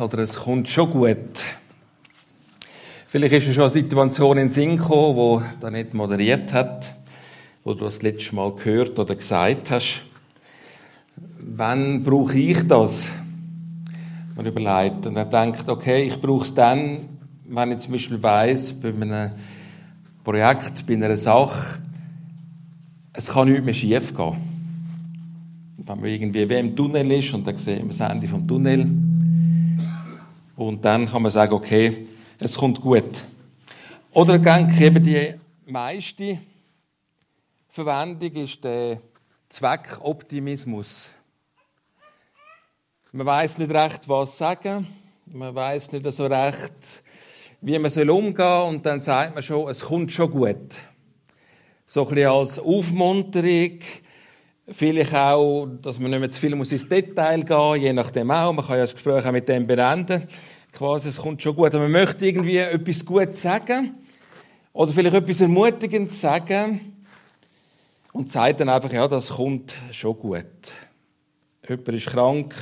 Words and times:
Oder 0.00 0.18
es 0.18 0.36
kommt 0.36 0.68
schon 0.68 0.90
gut. 0.90 1.18
Vielleicht 3.06 3.32
ist 3.32 3.54
schon 3.54 3.62
eine 3.62 3.70
Situation 3.70 4.38
in 4.38 4.50
Sinn 4.50 4.76
gekommen, 4.76 5.16
wo 5.16 5.42
er 5.60 5.70
nicht 5.70 5.94
moderiert 5.94 6.52
hat, 6.52 6.92
wo 7.64 7.74
du 7.74 7.84
das 7.84 8.02
letzte 8.02 8.34
Mal 8.34 8.52
gehört 8.52 8.98
oder 8.98 9.16
gesagt 9.16 9.70
hast. 9.70 10.02
Wann 11.40 12.04
brauche 12.04 12.38
ich 12.38 12.66
das? 12.68 13.06
Man 14.36 14.46
überlegt 14.46 15.06
und 15.06 15.16
er 15.16 15.24
denkt, 15.24 15.68
okay, 15.68 16.04
ich 16.04 16.20
brauche 16.20 16.44
es 16.44 16.54
dann, 16.54 17.08
wenn 17.46 17.72
ich 17.72 17.78
zum 17.78 17.92
Beispiel 17.92 18.22
weiss, 18.22 18.72
bei 18.74 18.90
einem 18.90 19.30
Projekt, 20.22 20.86
bei 20.86 20.94
einer 20.94 21.16
Sache, 21.16 21.80
es 23.14 23.32
kann 23.32 23.50
nicht 23.50 23.64
mehr 23.64 23.74
schief 23.74 24.14
gehen. 24.14 24.36
Wenn 25.78 26.00
man 26.00 26.10
irgendwie 26.10 26.48
wie 26.48 26.54
im 26.54 26.76
Tunnel 26.76 27.10
ist 27.10 27.34
und 27.34 27.46
dann 27.46 27.56
sehen 27.56 27.88
wir 27.88 27.96
das 27.96 28.00
Ende 28.00 28.28
vom 28.28 28.46
Tunnel, 28.46 28.86
und 30.58 30.84
dann 30.84 31.06
kann 31.06 31.22
man 31.22 31.30
sagen, 31.30 31.52
okay, 31.52 32.08
es 32.40 32.58
kommt 32.58 32.80
gut. 32.80 33.22
Oder 34.12 34.40
denke 34.40 34.84
eben 34.84 35.02
die 35.02 35.34
meiste 35.66 36.40
Verwendung 37.68 38.32
ist 38.32 38.64
der 38.64 39.00
Zweckoptimismus. 39.48 41.12
Man 43.12 43.26
weiß 43.26 43.58
nicht 43.58 43.70
recht, 43.70 44.08
was 44.08 44.36
sagen. 44.36 44.88
Man 45.26 45.54
weiß 45.54 45.92
nicht 45.92 46.10
so 46.12 46.26
recht, 46.26 47.04
wie 47.60 47.78
man 47.78 47.90
soll 47.90 48.10
umgehen 48.10 48.62
und 48.62 48.84
dann 48.84 49.00
sagt 49.00 49.34
man 49.34 49.44
schon, 49.44 49.68
es 49.68 49.82
kommt 49.82 50.10
schon 50.10 50.30
gut. 50.30 50.74
So 51.86 52.02
ein 52.02 52.14
bisschen 52.14 52.30
als 52.30 52.58
Aufmunterung, 52.58 53.78
vielleicht 54.70 55.14
auch, 55.14 55.66
dass 55.82 55.98
man 55.98 56.10
nicht 56.10 56.20
mehr 56.20 56.30
zu 56.30 56.40
viel 56.40 56.54
muss 56.54 56.72
ins 56.72 56.88
Detail 56.88 57.42
gehen, 57.42 57.56
muss, 57.56 57.78
je 57.78 57.92
nachdem 57.92 58.30
auch. 58.30 58.52
Man 58.52 58.64
kann 58.64 58.76
ja 58.76 58.82
das 58.82 58.94
Gespräch 58.94 59.24
auch 59.24 59.32
mit 59.32 59.48
dem 59.48 59.66
beenden 59.66 60.28
quasi, 60.72 61.08
es 61.08 61.18
kommt 61.18 61.42
schon 61.42 61.56
gut. 61.56 61.74
Aber 61.74 61.84
man 61.88 61.92
möchte 61.92 62.26
irgendwie 62.26 62.58
etwas 62.58 63.04
Gutes 63.04 63.42
sagen 63.42 63.94
oder 64.72 64.92
vielleicht 64.92 65.16
etwas 65.16 65.40
Ermutigendes 65.40 66.20
sagen 66.20 66.94
und 68.12 68.30
sagt 68.30 68.60
dann 68.60 68.68
einfach, 68.68 68.92
ja, 68.92 69.08
das 69.08 69.30
kommt 69.30 69.74
schon 69.92 70.18
gut. 70.18 70.44
Jemand 71.68 71.88
ist 71.88 72.06
krank, 72.06 72.54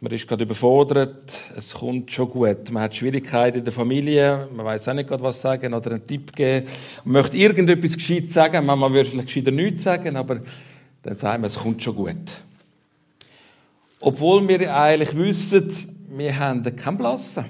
man 0.00 0.12
ist 0.12 0.28
gerade 0.28 0.42
überfordert, 0.42 1.40
es 1.56 1.74
kommt 1.74 2.12
schon 2.12 2.28
gut. 2.28 2.70
Man 2.70 2.82
hat 2.82 2.94
Schwierigkeiten 2.94 3.58
in 3.58 3.64
der 3.64 3.72
Familie, 3.72 4.48
man 4.54 4.66
weiß 4.66 4.88
auch 4.88 4.94
nicht 4.94 5.08
gerade 5.08 5.22
was 5.22 5.40
sagen 5.40 5.72
oder 5.72 5.92
einen 5.92 6.06
Tipp 6.06 6.34
geben. 6.34 6.66
Man 7.04 7.22
möchte 7.22 7.36
irgendetwas 7.36 7.94
gescheit 7.94 8.26
sagen, 8.28 8.66
man 8.66 8.78
würde 8.92 9.08
vielleicht 9.08 9.28
gescheiter 9.28 9.52
nichts 9.52 9.84
sagen, 9.84 10.16
aber 10.16 10.40
dann 11.06 11.16
sagt 11.16 11.40
man, 11.40 11.46
es 11.46 11.56
kommt 11.56 11.82
schon 11.82 11.94
gut. 11.94 12.16
Obwohl 14.00 14.46
wir 14.48 14.74
eigentlich 14.74 15.16
wissen, 15.16 16.04
wir 16.08 16.36
haben 16.36 16.76
keinen 16.76 16.98
Blassen. 16.98 17.44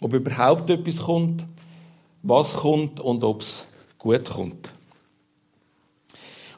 Ob 0.00 0.12
überhaupt 0.12 0.70
etwas 0.70 0.98
kommt, 0.98 1.44
was 2.22 2.54
kommt 2.54 3.00
und 3.00 3.24
ob 3.24 3.42
es 3.42 3.64
gut 3.98 4.30
kommt. 4.30 4.70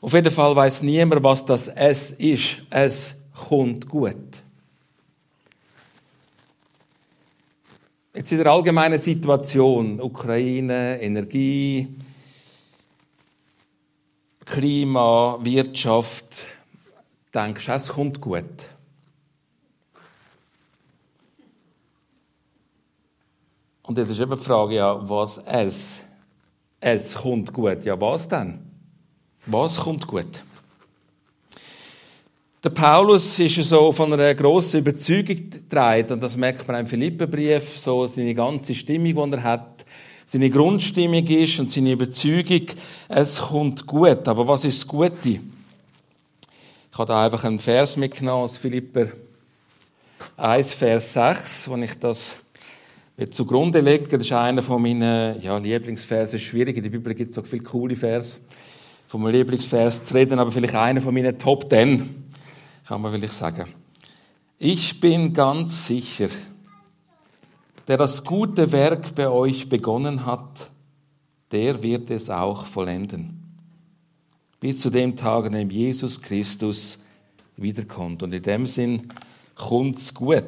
Auf 0.00 0.12
jeden 0.12 0.30
Fall 0.30 0.54
weiß 0.54 0.82
niemand, 0.82 1.24
was 1.24 1.44
das 1.44 1.68
Es 1.68 2.10
ist. 2.12 2.60
Es 2.68 3.14
kommt 3.48 3.88
gut. 3.88 4.14
Jetzt 8.14 8.30
in 8.32 8.38
der 8.38 8.52
allgemeinen 8.52 8.98
Situation, 8.98 10.00
Ukraine, 10.00 11.00
Energie, 11.00 11.88
Klima, 14.46 15.38
Wirtschaft, 15.42 16.46
denkst 17.34 17.66
du, 17.66 17.72
es 17.72 17.88
kommt 17.88 18.20
gut. 18.20 18.44
Und 23.82 23.98
jetzt 23.98 24.10
ist 24.10 24.20
eben 24.20 24.38
die 24.38 24.44
Frage, 24.44 24.76
ja, 24.76 25.08
was 25.08 25.38
es? 25.38 25.98
Es 26.78 27.14
kommt 27.14 27.52
gut. 27.52 27.84
Ja, 27.84 28.00
was 28.00 28.28
denn? 28.28 28.60
Was 29.46 29.78
kommt 29.78 30.06
gut? 30.06 30.42
Der 32.62 32.70
Paulus 32.70 33.38
ist 33.40 33.68
so 33.68 33.90
von 33.90 34.12
einer 34.12 34.34
grossen 34.34 34.78
Überzeugung 34.78 35.50
getragen, 35.50 36.12
und 36.12 36.20
das 36.20 36.36
merkt 36.36 36.66
man 36.66 36.80
im 36.80 36.86
Philipperbrief, 36.86 37.78
so 37.78 38.06
seine 38.06 38.34
ganze 38.34 38.74
Stimmung, 38.74 39.30
die 39.30 39.36
er 39.36 39.42
hat, 39.42 39.75
seine 40.26 40.50
Grundstimmung 40.50 41.26
ist 41.26 41.58
und 41.60 41.70
seine 41.70 41.92
Überzeugung, 41.92 42.66
es 43.08 43.40
kommt 43.40 43.86
gut. 43.86 44.26
Aber 44.26 44.46
was 44.46 44.64
ist 44.64 44.80
das 44.80 44.88
Gute? 44.88 45.30
Ich 45.30 46.98
habe 46.98 47.06
da 47.06 47.24
einfach 47.24 47.44
einen 47.44 47.60
Vers 47.60 47.96
mitgenommen 47.96 48.44
aus 48.44 48.56
Philipper 48.56 49.08
1, 50.36 50.72
Vers 50.72 51.12
6, 51.12 51.68
wo 51.68 51.76
ich 51.76 51.94
das 51.98 52.34
zugrunde 53.30 53.80
legen. 53.80 54.08
Das 54.10 54.22
ist 54.22 54.32
einer 54.32 54.62
von 54.62 54.82
meinen 54.82 55.40
ja, 55.40 55.56
Lieblingsversen. 55.58 56.38
Schwierig, 56.40 56.76
in 56.76 56.82
der 56.82 56.90
Bibel 56.90 57.14
gibt 57.14 57.30
es 57.30 57.36
so 57.36 57.42
viele 57.42 57.62
coole 57.62 57.96
Vers. 57.96 58.38
Von 59.06 59.22
meinem 59.22 59.34
Lieblingsvers 59.34 60.04
zu 60.06 60.14
reden, 60.14 60.38
aber 60.40 60.50
vielleicht 60.50 60.74
einer 60.74 61.00
von 61.00 61.14
meinen 61.14 61.38
Top 61.38 61.70
Ten, 61.70 62.24
kann 62.88 63.00
man 63.00 63.12
vielleicht 63.12 63.34
sagen. 63.34 63.66
Ich 64.58 64.98
bin 65.00 65.32
ganz 65.32 65.86
sicher, 65.86 66.28
der 67.88 67.96
das 67.96 68.24
gute 68.24 68.72
Werk 68.72 69.14
bei 69.14 69.28
euch 69.28 69.68
begonnen 69.68 70.26
hat, 70.26 70.70
der 71.52 71.82
wird 71.82 72.10
es 72.10 72.30
auch 72.30 72.66
vollenden. 72.66 73.42
Bis 74.58 74.80
zu 74.80 74.90
dem 74.90 75.16
Tag, 75.16 75.46
an 75.46 75.52
dem 75.52 75.70
Jesus 75.70 76.20
Christus 76.20 76.98
wiederkommt. 77.56 78.22
Und 78.22 78.32
in 78.32 78.42
dem 78.42 78.66
Sinn 78.66 79.08
kommt's 79.54 80.12
gut. 80.12 80.44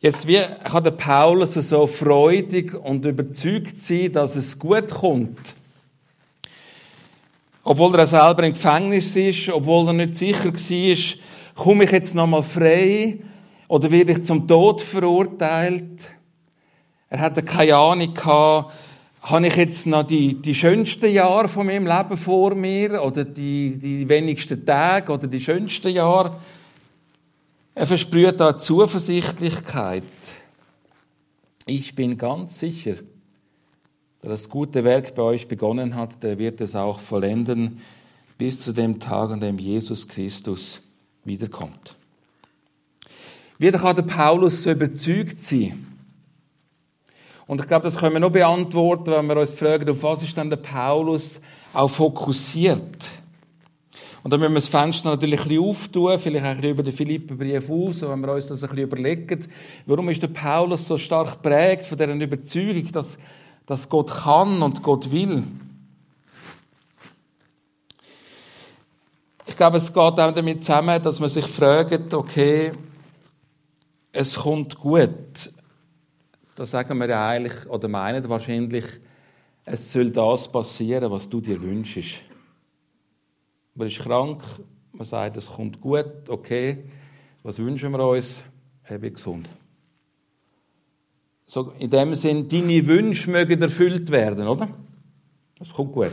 Jetzt, 0.00 0.26
wie 0.26 0.40
kann 0.64 0.82
der 0.82 0.92
Paulus 0.92 1.54
so 1.54 1.86
freudig 1.86 2.74
und 2.74 3.04
überzeugt 3.04 3.78
sein, 3.78 4.12
dass 4.12 4.34
es 4.34 4.58
gut 4.58 4.90
kommt? 4.90 5.54
Obwohl 7.62 7.94
er 7.96 8.06
selber 8.06 8.42
im 8.44 8.54
Gefängnis 8.54 9.14
ist, 9.14 9.50
obwohl 9.50 9.88
er 9.88 9.92
nicht 9.92 10.16
sicher 10.16 10.52
war, 10.52 11.64
komme 11.64 11.84
ich 11.84 11.90
jetzt 11.90 12.14
nochmal 12.14 12.42
frei 12.42 13.18
oder 13.70 13.88
werde 13.92 14.12
ich 14.12 14.24
zum 14.24 14.48
Tod 14.48 14.82
verurteilt? 14.82 16.00
Er 17.08 17.20
hatte 17.20 17.44
keine 17.44 17.76
Ahnung 17.76 18.12
gehabt, 18.12 18.72
habe 19.22 19.46
ich 19.46 19.54
jetzt 19.54 19.86
noch 19.86 20.02
die, 20.02 20.34
die 20.42 20.56
schönsten 20.56 21.12
Jahre 21.12 21.46
von 21.46 21.66
meinem 21.66 21.86
Leben 21.86 22.16
vor 22.16 22.56
mir 22.56 23.00
oder 23.00 23.24
die, 23.24 23.78
die 23.78 24.08
wenigsten 24.08 24.66
Tage 24.66 25.12
oder 25.12 25.28
die 25.28 25.38
schönsten 25.38 25.90
Jahre? 25.90 26.40
Er 27.76 27.86
versprüht 27.86 28.40
da 28.40 28.58
Zuversichtlichkeit. 28.58 30.02
Ich 31.64 31.94
bin 31.94 32.18
ganz 32.18 32.58
sicher, 32.58 32.94
der 34.20 34.30
das 34.30 34.48
gute 34.48 34.82
Werk 34.82 35.14
bei 35.14 35.22
euch 35.22 35.46
begonnen 35.46 35.94
hat, 35.94 36.20
der 36.24 36.38
wird 36.38 36.60
es 36.60 36.74
auch 36.74 36.98
vollenden 36.98 37.80
bis 38.36 38.62
zu 38.62 38.72
dem 38.72 38.98
Tag, 38.98 39.30
an 39.30 39.38
dem 39.38 39.60
Jesus 39.60 40.08
Christus 40.08 40.82
wiederkommt. 41.24 41.94
Wie 43.60 43.70
kann 43.70 43.94
der 43.94 44.04
Paulus 44.04 44.62
so 44.62 44.70
überzeugt 44.70 45.38
sein? 45.42 45.86
Und 47.46 47.60
ich 47.60 47.68
glaube, 47.68 47.84
das 47.84 47.98
können 47.98 48.14
wir 48.14 48.20
nur 48.20 48.30
beantworten, 48.30 49.10
wenn 49.10 49.26
wir 49.26 49.36
uns 49.36 49.52
fragen, 49.52 49.86
auf 49.90 50.02
was 50.02 50.22
ist 50.22 50.34
denn 50.34 50.48
der 50.48 50.56
Paulus 50.56 51.38
auch 51.74 51.88
fokussiert? 51.88 53.10
Und 54.22 54.30
dann 54.32 54.40
müssen 54.40 54.54
wir 54.54 54.60
das 54.60 54.68
Fenster 54.68 55.10
natürlich 55.10 55.42
ein 55.42 55.48
bisschen 55.48 55.62
auftun, 55.62 56.18
vielleicht 56.18 56.46
ein 56.46 56.56
bisschen 56.56 56.70
über 56.70 56.82
den 56.82 56.92
Philippenbrief 56.94 57.68
aus, 57.68 58.00
wenn 58.00 58.20
wir 58.20 58.32
uns 58.32 58.46
das 58.46 58.62
ein 58.62 58.70
bisschen 58.70 58.84
überlegen. 58.84 59.46
Warum 59.84 60.08
ist 60.08 60.22
der 60.22 60.28
Paulus 60.28 60.88
so 60.88 60.96
stark 60.96 61.42
prägt 61.42 61.84
von 61.84 61.98
dieser 61.98 62.14
Überzeugung, 62.14 62.90
dass, 62.92 63.18
dass 63.66 63.86
Gott 63.86 64.10
kann 64.10 64.62
und 64.62 64.82
Gott 64.82 65.12
will? 65.12 65.42
Ich 69.44 69.54
glaube, 69.54 69.76
es 69.76 69.88
geht 69.88 69.98
auch 69.98 70.14
damit 70.14 70.64
zusammen, 70.64 71.02
dass 71.02 71.20
man 71.20 71.28
sich 71.28 71.46
fragt, 71.46 72.14
okay, 72.14 72.72
es 74.12 74.36
kommt 74.36 74.78
gut. 74.78 75.52
Da 76.56 76.66
sagen 76.66 76.98
wir 76.98 77.08
ja 77.08 77.28
eigentlich, 77.28 77.66
oder 77.68 77.88
meinen 77.88 78.28
wahrscheinlich, 78.28 78.84
es 79.64 79.92
soll 79.92 80.10
das 80.10 80.50
passieren, 80.50 81.10
was 81.10 81.28
du 81.28 81.40
dir 81.40 81.60
wünschst. 81.60 82.22
Man 83.74 83.86
ist 83.86 84.00
krank, 84.00 84.42
man 84.92 85.06
sagt, 85.06 85.36
es 85.36 85.46
kommt 85.46 85.80
gut, 85.80 86.28
okay. 86.28 86.84
Was 87.42 87.58
wünschen 87.58 87.92
wir 87.92 88.06
uns? 88.06 88.42
Wird 88.88 89.14
gesund. 89.14 89.48
So, 91.46 91.72
in 91.78 91.90
dem 91.90 92.14
Sinn, 92.14 92.48
deine 92.48 92.86
Wünsche 92.86 93.30
mögen 93.30 93.62
erfüllt 93.62 94.10
werden, 94.10 94.46
oder? 94.46 94.68
Das 95.58 95.72
kommt 95.72 95.92
gut. 95.92 96.12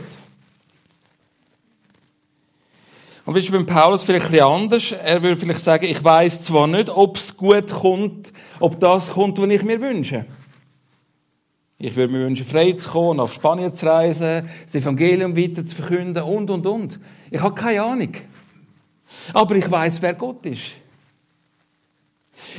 Und 3.28 3.34
wie 3.34 3.40
ist 3.40 3.52
beim 3.52 3.66
Paulus 3.66 4.04
vielleicht 4.04 4.24
ein 4.24 4.30
bisschen 4.30 4.46
anders? 4.46 4.92
Er 4.92 5.22
würde 5.22 5.36
vielleicht 5.36 5.60
sagen, 5.60 5.84
ich 5.84 6.02
weiß 6.02 6.44
zwar 6.44 6.66
nicht, 6.66 6.88
ob 6.88 7.18
es 7.18 7.36
gut 7.36 7.70
kommt, 7.70 8.32
ob 8.58 8.80
das 8.80 9.10
kommt, 9.10 9.36
was 9.36 9.50
ich 9.50 9.62
mir 9.62 9.78
wünsche. 9.82 10.24
Ich 11.76 11.94
würde 11.94 12.10
mir 12.10 12.24
wünschen, 12.24 12.46
frei 12.46 12.72
zu 12.72 12.88
kommen, 12.88 13.18
nach 13.18 13.30
Spanien 13.30 13.70
zu 13.74 13.84
reisen, 13.84 14.48
das 14.64 14.74
Evangelium 14.74 15.36
weiter 15.36 15.66
zu 15.66 15.74
verkünden 15.74 16.22
und, 16.22 16.48
und, 16.48 16.66
und. 16.66 17.00
Ich 17.30 17.38
habe 17.38 17.54
keine 17.54 17.82
Ahnung. 17.82 18.14
Aber 19.34 19.56
ich 19.56 19.70
weiß, 19.70 20.00
wer 20.00 20.14
Gott 20.14 20.46
ist. 20.46 20.70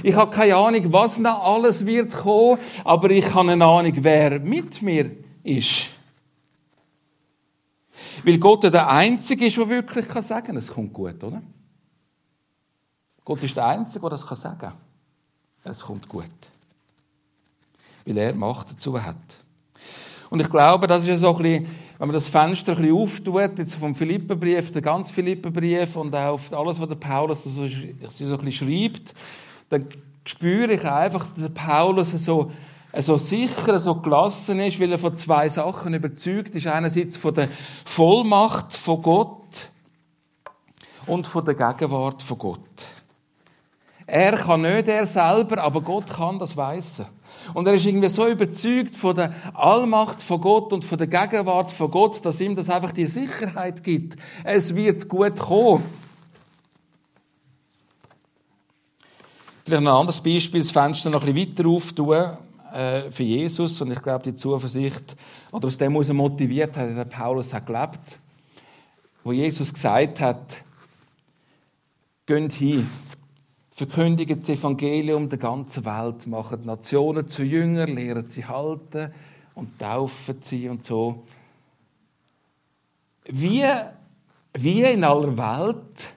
Ich 0.03 0.13
habe 0.13 0.29
keine 0.29 0.55
Ahnung, 0.55 0.93
was 0.93 1.17
noch 1.17 1.45
alles 1.45 1.83
wird 1.83 2.11
kommen, 2.11 2.59
aber 2.83 3.09
ich 3.09 3.33
habe 3.33 3.53
eine 3.53 3.65
Ahnung, 3.65 3.93
wer 4.01 4.39
mit 4.39 4.83
mir 4.83 5.09
ist. 5.43 5.87
Weil 8.23 8.37
Gott 8.37 8.63
der 8.63 8.89
Einzige 8.89 9.45
ist, 9.45 9.57
der 9.57 9.69
wirklich 9.69 10.05
sagen 10.05 10.47
kann, 10.47 10.57
es 10.57 10.67
kommt 10.67 10.93
gut, 10.93 11.23
oder? 11.23 11.41
Gott 13.23 13.43
ist 13.43 13.55
der 13.55 13.67
Einzige, 13.67 13.99
der 13.99 14.09
das 14.09 14.21
sagen 14.21 14.57
kann. 14.57 14.73
Es 15.63 15.83
kommt 15.83 16.07
gut. 16.07 16.25
Weil 18.05 18.17
er 18.17 18.33
Macht 18.33 18.71
dazu 18.71 19.01
hat. 19.01 19.15
Und 20.29 20.41
ich 20.41 20.49
glaube, 20.49 20.87
das 20.87 21.03
ist 21.03 21.09
ja 21.09 21.17
so 21.17 21.35
ein 21.35 21.41
bisschen, 21.41 21.67
wenn 21.97 22.07
man 22.07 22.13
das 22.13 22.27
Fenster 22.27 22.73
ein 22.73 22.77
bisschen 22.81 22.95
auftut, 22.95 23.57
jetzt 23.57 23.75
vom 23.75 23.95
Philipperbrief, 23.95 24.71
der 24.71 24.81
ganze 24.81 25.13
Philipperbrief 25.13 25.95
und 25.95 26.15
auch 26.15 26.33
auf 26.33 26.53
alles, 26.53 26.79
was 26.79 26.87
der 26.87 26.95
Paulus 26.95 27.43
so, 27.43 27.49
so 27.49 27.63
ein 27.63 28.45
bisschen 28.45 28.51
schreibt, 28.51 29.13
dann 29.69 29.87
spüre 30.25 30.73
ich 30.73 30.85
einfach, 30.85 31.25
dass 31.27 31.43
der 31.43 31.49
Paulus 31.49 32.11
so, 32.11 32.51
so 32.97 33.17
sicher, 33.17 33.79
so 33.79 33.95
gelassen 33.95 34.59
ist, 34.59 34.79
weil 34.79 34.91
er 34.91 34.99
von 34.99 35.15
zwei 35.15 35.47
Sachen 35.49 35.93
überzeugt 35.93 36.55
ist. 36.55 36.67
Einerseits 36.67 37.17
von 37.17 37.33
der 37.33 37.47
Vollmacht 37.85 38.75
von 38.75 39.01
Gott 39.01 39.69
und 41.05 41.27
von 41.27 41.45
der 41.45 41.53
Gegenwart 41.53 42.23
von 42.23 42.37
Gott. 42.37 42.59
Er 44.07 44.37
kann 44.37 44.61
nicht 44.61 44.87
er 44.87 45.05
selber, 45.05 45.61
aber 45.61 45.81
Gott 45.81 46.07
kann 46.07 46.39
das 46.39 46.57
weißen. 46.57 47.05
Und 47.53 47.67
er 47.67 47.75
ist 47.75 47.85
irgendwie 47.85 48.09
so 48.09 48.27
überzeugt 48.27 48.97
von 48.97 49.15
der 49.15 49.33
Allmacht 49.53 50.21
von 50.21 50.41
Gott 50.41 50.73
und 50.73 50.83
von 50.83 50.97
der 50.97 51.07
Gegenwart 51.07 51.71
von 51.71 51.91
Gott, 51.91 52.25
dass 52.25 52.41
ihm 52.41 52.55
das 52.55 52.69
einfach 52.69 52.91
die 52.91 53.07
Sicherheit 53.07 53.83
gibt. 53.83 54.17
Es 54.43 54.75
wird 54.75 55.07
gut 55.07 55.37
kommen. 55.37 55.83
Vielleicht 59.63 59.83
noch 59.83 59.91
ein 59.91 59.99
anderes 59.99 60.21
Beispiel, 60.21 60.61
das 60.61 60.71
Fenster 60.71 61.11
noch 61.11 61.23
ein 61.23 61.33
bisschen 61.33 61.57
weiter 61.57 61.69
auftun 61.69 62.37
äh, 62.73 63.11
für 63.11 63.23
Jesus. 63.23 63.81
Und 63.81 63.91
ich 63.91 64.01
glaube, 64.01 64.23
die 64.23 64.35
Zuversicht, 64.35 65.15
oder 65.51 65.67
aus 65.67 65.77
dem, 65.77 65.95
was 65.95 66.09
er 66.09 66.15
motiviert 66.15 66.75
hat, 66.77 66.89
der 66.95 67.05
Paulus 67.05 67.53
hat 67.53 67.65
gelebt, 67.65 68.19
wo 69.23 69.31
Jesus 69.31 69.73
gesagt 69.73 70.19
hat, 70.19 70.57
geht 72.25 72.53
hin 72.53 72.87
verkündigen 73.79 74.41
das 74.41 74.49
Evangelium 74.49 75.29
der 75.29 75.39
ganzen 75.39 75.85
Welt, 75.85 76.25
die 76.25 76.65
Nationen 76.65 77.29
zu 77.29 77.43
Jüngern, 77.43 77.95
lehren 77.95 78.27
sie 78.27 78.43
halten 78.43 79.13
und 79.55 79.79
taufen 79.79 80.41
sie 80.41 80.67
und 80.67 80.83
so. 80.83 81.23
Wie, 83.23 83.63
wie 84.53 84.83
in 84.83 85.05
aller 85.05 85.37
Welt, 85.37 86.13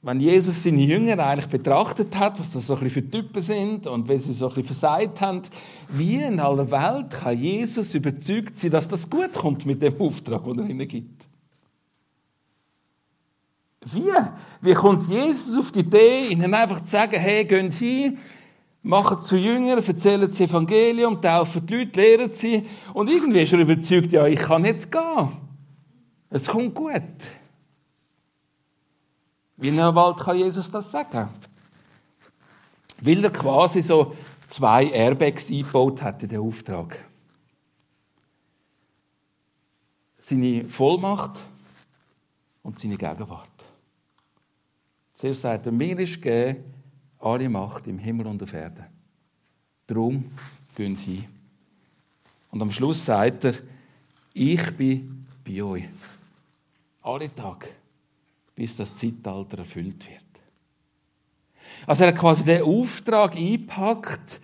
wenn 0.00 0.20
Jesus 0.20 0.62
seine 0.62 0.82
Jünger 0.82 1.18
eigentlich 1.18 1.48
betrachtet 1.48 2.16
hat, 2.16 2.38
was 2.38 2.52
das 2.52 2.68
so 2.68 2.74
ein 2.74 2.80
bisschen 2.84 3.02
für 3.02 3.10
Typen 3.10 3.42
sind 3.42 3.86
und 3.86 4.06
wenn 4.06 4.20
sie 4.20 4.32
so 4.32 4.48
ein 4.48 4.54
bisschen 4.54 4.76
versagt 4.76 5.20
haben, 5.20 5.42
wie 5.88 6.22
in 6.22 6.38
aller 6.38 6.70
Welt 6.70 7.10
kann 7.10 7.38
Jesus 7.38 7.94
überzeugt 7.94 8.58
sein, 8.58 8.70
dass 8.70 8.86
das 8.86 9.10
gut 9.10 9.32
kommt 9.34 9.66
mit 9.66 9.82
dem 9.82 10.00
Auftrag, 10.00 10.44
den 10.44 10.58
er 10.60 10.66
ihnen 10.66 10.86
gibt? 10.86 11.26
Wie? 13.84 14.12
Wie 14.60 14.74
kommt 14.74 15.08
Jesus 15.08 15.58
auf 15.58 15.72
die 15.72 15.80
Idee, 15.80 16.28
ihnen 16.28 16.54
einfach 16.54 16.82
zu 16.82 16.90
sagen, 16.90 17.18
hey, 17.18 17.44
geht 17.44 17.74
hin, 17.74 18.18
macht 18.82 19.24
zu 19.24 19.36
Jüngern, 19.36 19.82
erzählen 19.84 20.28
das 20.28 20.40
Evangelium, 20.40 21.20
taufen 21.20 21.66
die 21.66 21.74
Leute, 21.74 22.00
lehren 22.00 22.32
sie. 22.32 22.64
Und 22.94 23.10
irgendwie 23.10 23.42
ist 23.42 23.52
er 23.52 23.60
überzeugt, 23.60 24.12
ja, 24.12 24.26
ich 24.26 24.38
kann 24.38 24.64
jetzt 24.64 24.92
gehen. 24.92 25.28
Es 26.30 26.46
kommt 26.46 26.74
gut. 26.74 27.02
Wie 29.58 29.68
in 29.68 29.76
der 29.76 29.94
Wald 29.94 30.18
kann 30.18 30.36
Jesus 30.36 30.70
das 30.70 30.90
sagen? 30.90 31.28
Weil 33.00 33.24
er 33.24 33.30
quasi 33.30 33.82
so 33.82 34.16
zwei 34.48 34.86
Airbags 34.86 35.50
eingebaut 35.50 36.00
hat 36.02 36.22
in 36.22 36.30
den 36.30 36.40
Auftrag. 36.40 37.04
Seine 40.18 40.68
Vollmacht 40.68 41.42
und 42.62 42.78
seine 42.78 42.96
Gegenwart. 42.96 43.48
Zuerst 45.14 45.40
sagt 45.42 45.66
er, 45.66 45.72
mir 45.72 45.98
ist 45.98 46.22
gegeben 46.22 46.64
alle 47.18 47.48
Macht 47.48 47.86
im 47.86 47.98
Himmel 47.98 48.26
und 48.26 48.42
auf 48.42 48.52
Erden. 48.52 48.84
Darum 49.86 50.30
gehen 50.76 50.94
hin. 50.96 51.24
Und 52.50 52.62
am 52.62 52.70
Schluss 52.70 53.04
sagt 53.04 53.44
er, 53.44 53.54
ich 54.32 54.76
bin 54.76 55.26
bei 55.44 55.62
euch. 55.62 55.84
Alle 57.02 57.34
Tage, 57.34 57.68
bis 58.58 58.74
das 58.74 58.92
Zeitalter 58.92 59.58
erfüllt 59.58 60.04
wird. 60.08 60.24
Also 61.86 62.02
er 62.02 62.08
hat 62.08 62.18
quasi 62.18 62.42
den 62.42 62.62
Auftrag 62.62 63.36
eingepackt 63.36 64.40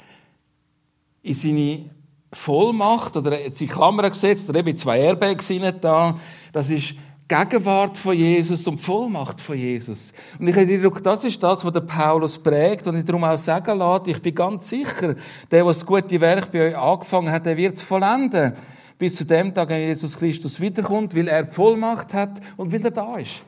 in 1.22 1.34
seine 1.34 1.90
Vollmacht, 2.32 3.16
oder 3.16 3.40
er 3.40 3.46
hat 3.46 3.56
sich 3.56 3.68
Klammern 3.68 4.12
gesetzt, 4.12 4.48
oder 4.48 4.60
eben 4.60 4.78
zwei 4.78 5.00
Airbags 5.00 5.50
da. 5.80 6.16
Das 6.52 6.70
ist 6.70 6.94
Gegenwart 7.26 7.98
von 7.98 8.14
Jesus 8.14 8.64
und 8.68 8.78
Vollmacht 8.78 9.40
von 9.40 9.58
Jesus. 9.58 10.12
Und 10.38 10.46
ich 10.46 10.54
habe 10.54 10.64
den 10.64 10.76
Eindruck, 10.76 11.02
das 11.02 11.24
ist 11.24 11.42
das, 11.42 11.64
was 11.64 11.72
der 11.72 11.80
Paulus 11.80 12.40
prägt 12.40 12.86
und 12.86 12.96
ich 12.96 13.04
darum 13.04 13.24
auch 13.24 13.36
sagen 13.36 13.78
lasse, 13.78 14.12
ich 14.12 14.22
bin 14.22 14.36
ganz 14.36 14.68
sicher, 14.68 15.14
der, 15.14 15.16
der 15.50 15.64
das 15.64 15.84
gute 15.84 16.20
Werk 16.20 16.52
bei 16.52 16.68
euch 16.68 16.76
angefangen 16.76 17.32
hat, 17.32 17.46
der 17.46 17.56
wird 17.56 17.74
es 17.74 17.82
vollenden. 17.82 18.52
Bis 18.96 19.16
zu 19.16 19.24
dem 19.24 19.52
Tag, 19.52 19.70
wenn 19.70 19.80
Jesus 19.80 20.16
Christus 20.16 20.60
wiederkommt, 20.60 21.16
weil 21.16 21.26
er 21.26 21.48
Vollmacht 21.48 22.14
hat 22.14 22.40
und 22.56 22.70
weil 22.70 22.84
er 22.84 22.92
da 22.92 23.16
ist. 23.16 23.42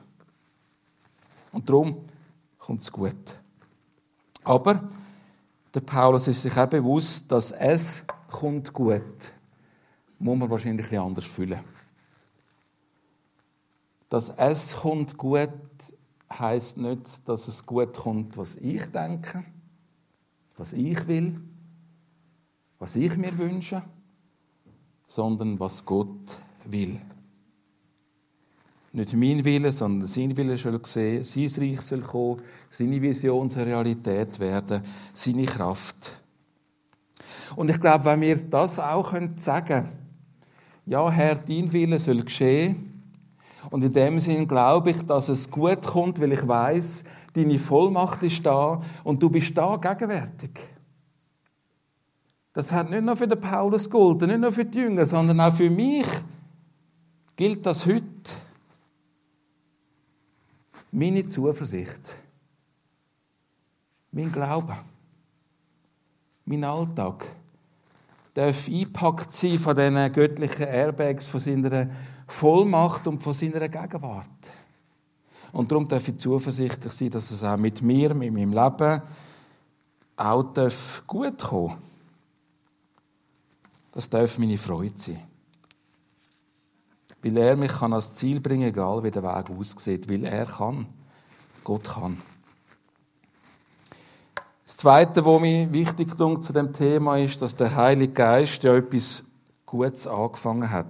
Und 1.57 1.67
darum 1.71 2.05
kommt 2.59 2.83
es 2.83 2.93
gut. 2.93 3.35
Aber 4.45 4.91
der 5.73 5.81
Paulus 5.81 6.29
ist 6.29 6.43
sich 6.43 6.55
auch 6.55 6.67
bewusst, 6.67 7.33
dass 7.33 7.51
es 7.51 8.05
kommt 8.31 8.75
gut, 8.75 9.33
muss 10.19 10.39
man 10.39 10.51
wahrscheinlich 10.51 10.93
ein 10.93 10.99
anders 10.99 11.25
fühlen. 11.25 11.61
Das 14.11 14.29
Es 14.37 14.77
kommt 14.77 15.17
gut 15.17 15.49
heißt 16.31 16.77
nicht, 16.77 17.27
dass 17.27 17.49
es 17.49 17.65
gut 17.65 17.97
kommt, 17.97 18.37
was 18.37 18.57
ich 18.57 18.85
denke, 18.93 19.43
was 20.59 20.75
ich 20.75 21.09
will, 21.09 21.41
was 22.79 22.97
ich 22.97 23.17
mir 23.17 23.37
wünsche, 23.39 23.83
sondern 25.07 25.59
was 25.59 25.83
Gott 25.87 26.39
will. 26.67 27.01
Nicht 28.97 29.13
mein 29.13 29.45
Wille, 29.45 29.73
sondern 29.73 30.09
sein 30.09 30.35
Wille 30.35 30.57
soll 30.57 30.81
sehen, 30.87 31.23
sein 31.23 31.51
Reich 31.59 31.83
soll 31.83 32.01
kommen, 32.01 32.41
seine 32.71 33.03
Vision 33.03 33.51
soll 33.51 33.65
Realität 33.65 34.41
werden, 34.41 34.83
seine 35.13 35.45
Kraft. 35.45 36.19
Und 37.57 37.69
ich 37.69 37.79
glaube, 37.79 38.07
wenn 38.07 38.23
wir 38.23 38.37
das 38.37 38.79
auch 38.79 39.13
sagen 39.37 39.67
können, 39.67 39.89
ja, 40.87 41.11
Herr, 41.11 41.35
dein 41.35 41.71
Wille 41.71 41.99
soll 41.99 42.23
geschehen, 42.23 43.03
und 43.69 43.85
in 43.85 43.93
dem 43.93 44.19
Sinn 44.19 44.49
glaube 44.49 44.93
ich, 44.93 45.03
dass 45.03 45.29
es 45.29 45.51
gut 45.51 45.83
kommt, 45.83 46.19
weil 46.19 46.33
ich 46.33 46.49
weiß, 46.49 47.05
deine 47.35 47.59
Vollmacht 47.59 48.23
ist 48.23 48.47
da 48.47 48.81
und 49.05 49.23
du 49.23 49.29
bist 49.29 49.59
da 49.59 49.77
gegenwärtig. 49.77 50.59
Das 52.55 52.73
hat 52.73 52.89
nicht 52.89 53.05
nur 53.05 53.17
für 53.17 53.29
den 53.29 53.43
Paulus 53.43 53.91
gegolten, 53.91 54.29
nicht 54.29 54.41
nur 54.41 54.53
für 54.53 54.65
die 54.65 54.79
Jünger, 54.79 55.05
sondern 55.05 55.39
auch 55.39 55.53
für 55.53 55.69
mich 55.69 56.07
gilt 57.37 57.67
das 57.67 57.85
heute. 57.85 58.16
Meine 60.99 61.27
Zuversicht, 61.27 62.17
mein 64.13 64.33
Glaube, 64.33 64.75
mein 66.47 66.65
Alltag 66.65 67.27
darf 68.33 68.67
eingepackt 68.67 69.35
sein 69.35 69.59
von 69.59 69.77
diesen 69.77 70.11
göttlichen 70.11 70.67
Airbags, 70.67 71.27
von 71.27 71.41
seiner 71.41 71.91
Vollmacht 72.27 73.07
und 73.09 73.23
von 73.23 73.35
seiner 73.35 73.69
Gegenwart. 73.69 74.27
Und 75.53 75.71
darum 75.71 75.87
darf 75.87 76.09
ich 76.09 76.17
zuversichtlich 76.17 76.93
sein, 76.95 77.11
dass 77.11 77.31
es 77.31 77.45
auch 77.45 77.59
mit 77.59 77.83
mir, 77.83 78.15
mit 78.15 78.33
meinem 78.33 78.55
Leben, 78.55 79.03
auch 80.17 80.43
darf 80.55 81.03
gut 81.07 81.43
kommen 81.43 81.77
Das 83.93 84.09
darf 84.09 84.39
meine 84.39 84.57
Freude 84.57 84.97
sein. 84.97 85.36
Weil 87.27 87.39
er 87.39 87.57
mich 87.57 87.73
kann 87.73 87.93
ans 87.93 88.15
Ziel 88.15 88.39
bringen 88.39 88.69
egal 88.69 89.03
wie 89.03 89.11
der 89.11 89.25
Weg 89.25 89.51
aussieht. 89.51 90.09
Weil 90.09 90.25
er 90.25 90.47
kann. 90.47 90.87
Gott 91.65 91.83
kann. 91.83 92.19
Das 94.65 94.77
Zweite, 94.77 95.25
was 95.25 95.41
mir 95.41 95.73
wichtig 95.73 96.09
ist 96.09 96.45
zu 96.45 96.53
dem 96.53 96.73
Thema 96.73 97.19
ist, 97.19 97.43
dass 97.43 97.57
der 97.57 97.75
Heilige 97.75 98.13
Geist 98.13 98.63
ja 98.63 98.77
etwas 98.77 99.25
Gutes 99.65 100.07
angefangen 100.07 100.71
hat. 100.71 100.87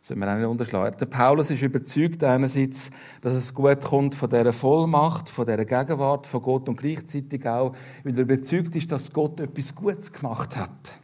Das 0.00 0.08
sollen 0.08 0.20
wir 0.20 0.30
auch 0.30 0.36
nicht 0.36 0.46
unterschlagen. 0.46 0.96
Der 0.98 1.06
Paulus 1.06 1.50
ist 1.50 1.62
überzeugt 1.62 2.22
einerseits, 2.22 2.90
dass 3.22 3.32
es 3.32 3.54
gut 3.54 3.80
kommt 3.80 4.14
von 4.14 4.28
dieser 4.28 4.52
Vollmacht, 4.52 5.30
von 5.30 5.46
dieser 5.46 5.64
Gegenwart 5.64 6.26
von 6.26 6.42
Gott 6.42 6.68
und 6.68 6.76
gleichzeitig 6.76 7.46
auch, 7.48 7.74
weil 8.04 8.14
er 8.14 8.22
überzeugt 8.22 8.76
ist, 8.76 8.92
dass 8.92 9.10
Gott 9.10 9.40
etwas 9.40 9.74
Gutes 9.74 10.12
gemacht 10.12 10.56
hat. 10.56 10.98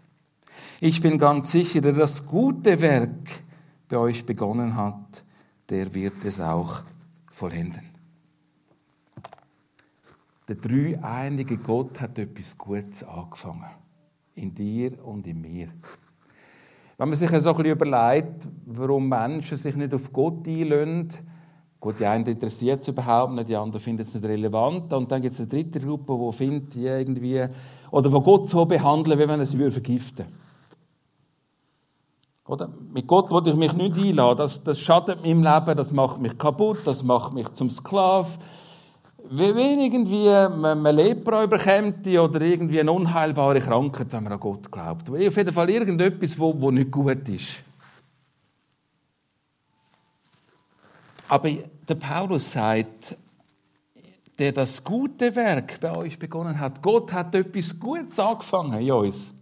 Ich 0.81 1.01
bin 1.01 1.17
ganz 1.17 1.53
sicher, 1.53 1.81
der 1.81 1.93
das 1.93 2.27
gute 2.27 2.83
Werk 2.83 3.46
bei 3.89 3.97
euch 3.97 4.25
begonnen 4.25 4.77
hat, 4.77 5.25
der 5.69 5.93
wird 5.95 6.25
es 6.25 6.41
auch 6.41 6.83
vollenden. 7.31 7.91
Der 10.49 10.57
dreieinige 10.57 11.57
Gott 11.57 12.01
hat 12.01 12.19
etwas 12.19 12.57
Gutes 12.57 13.03
angefangen. 13.03 13.71
In 14.35 14.55
dir 14.55 15.05
und 15.05 15.27
in 15.27 15.41
mir. 15.41 15.69
Wenn 16.99 17.09
man 17.09 17.19
sich 17.19 17.29
so 17.29 17.35
ein 17.35 17.57
bisschen 17.57 17.73
überlegt, 17.73 18.47
warum 18.67 19.09
Menschen 19.09 19.59
sich 19.59 19.75
nicht 19.75 19.93
auf 19.93 20.13
Gott 20.13 20.47
einlösen, 20.47 21.11
Gut, 21.79 22.01
die 22.01 22.07
einen 22.07 22.27
interessiert 22.27 22.83
es 22.83 22.89
überhaupt 22.89 23.35
nicht, 23.35 23.49
die 23.49 23.55
anderen 23.55 23.81
finden 23.81 24.03
es 24.03 24.15
nicht 24.15 24.25
relevant. 24.25 24.93
Und 24.93 25.13
dann 25.13 25.21
gibt 25.21 25.35
es 25.35 25.41
eine 25.41 25.49
dritte 25.49 25.79
Gruppe, 25.79 26.19
die 26.19 26.37
findet 26.37 26.75
die 26.75 26.87
irgendwie, 26.87 27.45
oder 27.91 28.11
wo 28.11 28.21
Gott 28.21 28.49
so 28.49 28.65
behandeln, 28.65 29.19
wie 29.19 29.29
wenn 29.29 29.41
er 29.41 29.47
sie 29.47 29.71
vergiften 29.71 30.25
würde. 30.25 30.46
Oder? 32.47 32.69
Mit 32.93 33.07
Gott 33.07 33.31
wollte 33.31 33.51
ich 33.51 33.57
mich 33.57 33.73
nicht 33.73 33.97
einladen. 33.97 34.39
Das, 34.39 34.63
das 34.63 34.79
schadet 34.79 35.23
meinem 35.23 35.43
Leben, 35.43 35.77
das 35.77 35.91
macht 35.91 36.21
mich 36.21 36.39
kaputt, 36.39 36.79
das 36.85 37.03
macht 37.03 37.33
mich 37.33 37.53
zum 37.55 37.71
Sklav. 37.71 38.39
Wie 39.29 39.55
wenn 39.55 39.81
irgendwie 39.81 40.27
man 40.57 40.95
Lepra 40.95 41.43
überkommt 41.43 42.07
oder 42.07 42.41
irgendwie 42.41 42.79
eine 42.79 42.93
unheilbare 42.93 43.61
Krankheit, 43.61 44.13
wenn 44.13 44.23
man 44.23 44.35
an 44.35 44.41
Gott 44.41 44.71
glaubt. 44.71 45.11
Auf 45.11 45.37
jeden 45.37 45.53
Fall 45.53 45.69
irgendetwas, 45.69 46.39
wo, 46.39 46.55
wo 46.61 46.71
nicht 46.71 46.93
gut 46.93 47.29
ist. 47.29 47.49
Aber 51.29 51.51
der 51.51 51.95
Paulus 51.97 52.53
sagt, 52.53 53.17
der 54.39 54.53
das 54.53 54.85
gute 54.85 55.35
Werk 55.35 55.81
bei 55.81 55.97
euch 55.97 56.17
begonnen 56.17 56.61
hat, 56.61 56.81
Gott 56.81 57.13
hat 57.13 57.35
etwas 57.35 57.77
Gutes 57.81 58.21
angefangen 58.21 58.81
in 58.81 58.93
uns. 58.93 59.33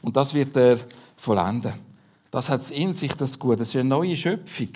Und 0.00 0.16
das 0.16 0.34
wird 0.34 0.56
er 0.56 0.78
vollenden. 1.16 1.91
Das 2.32 2.48
hat 2.48 2.70
in 2.70 2.94
sich, 2.94 3.14
das 3.14 3.38
Gute. 3.38 3.58
Das 3.58 3.68
ist 3.68 3.76
eine 3.76 3.90
neue 3.90 4.16
Schöpfung. 4.16 4.70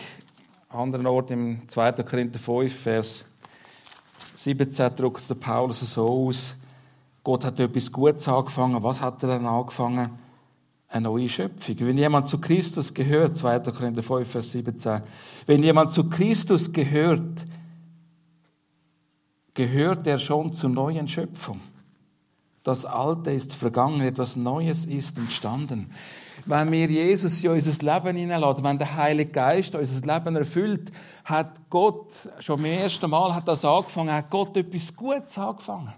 An 0.69 0.81
anderen 0.81 1.07
Ort 1.07 1.31
im 1.31 1.67
2. 1.69 1.93
Korinther 1.93 2.39
5, 2.39 2.73
Vers 2.81 3.25
17 4.35 4.95
drückt 4.95 5.29
der 5.31 5.37
Paulus 5.37 5.81
so 5.81 6.07
aus. 6.07 6.55
Gott 7.25 7.47
hat 7.47 7.59
etwas 7.59 7.91
Gutes 7.91 8.29
angefangen. 8.29 8.83
Was 8.83 9.01
hat 9.01 9.23
er 9.23 9.31
dann 9.31 9.47
angefangen? 9.47 10.11
Eine 10.89 11.09
neue 11.09 11.31
Schöpfung. 11.31 11.77
Wenn 11.79 11.97
jemand 11.97 12.27
zu 12.27 12.39
Christus 12.39 12.93
gehört, 12.93 13.39
2. 13.39 13.61
Korinther 13.61 14.03
5, 14.03 14.31
Vers 14.31 14.51
17, 14.51 15.01
wenn 15.47 15.63
jemand 15.63 15.93
zu 15.93 16.11
Christus 16.11 16.71
gehört, 16.71 17.47
gehört 19.55 20.07
er 20.07 20.19
schon 20.19 20.53
zur 20.53 20.69
neuen 20.69 21.09
Schöpfung. 21.09 21.63
Das 22.63 22.85
Alte 22.85 23.31
ist 23.31 23.55
vergangen, 23.55 24.03
etwas 24.03 24.37
Neues 24.37 24.85
ist 24.85 25.17
entstanden. 25.17 25.91
Wenn 26.45 26.71
wir 26.71 26.87
Jesus 26.87 27.43
in 27.43 27.51
unser 27.51 27.95
Leben 27.95 28.17
hineinladen, 28.17 28.63
wenn 28.63 28.79
der 28.79 28.95
Heilige 28.95 29.31
Geist 29.31 29.75
unser 29.75 30.07
Leben 30.07 30.37
erfüllt, 30.37 30.93
hat 31.25 31.71
Gott, 31.71 32.13
schon 32.41 32.59
zum 32.59 32.65
ersten 32.65 33.11
Mal 33.11 33.35
hat 33.35 33.49
das 33.49 33.65
angefangen, 33.65 34.13
hat 34.13 34.31
Gott 34.31 34.57
etwas 34.57 34.95
Gutes 34.95 35.39
angefangen. 35.39 35.95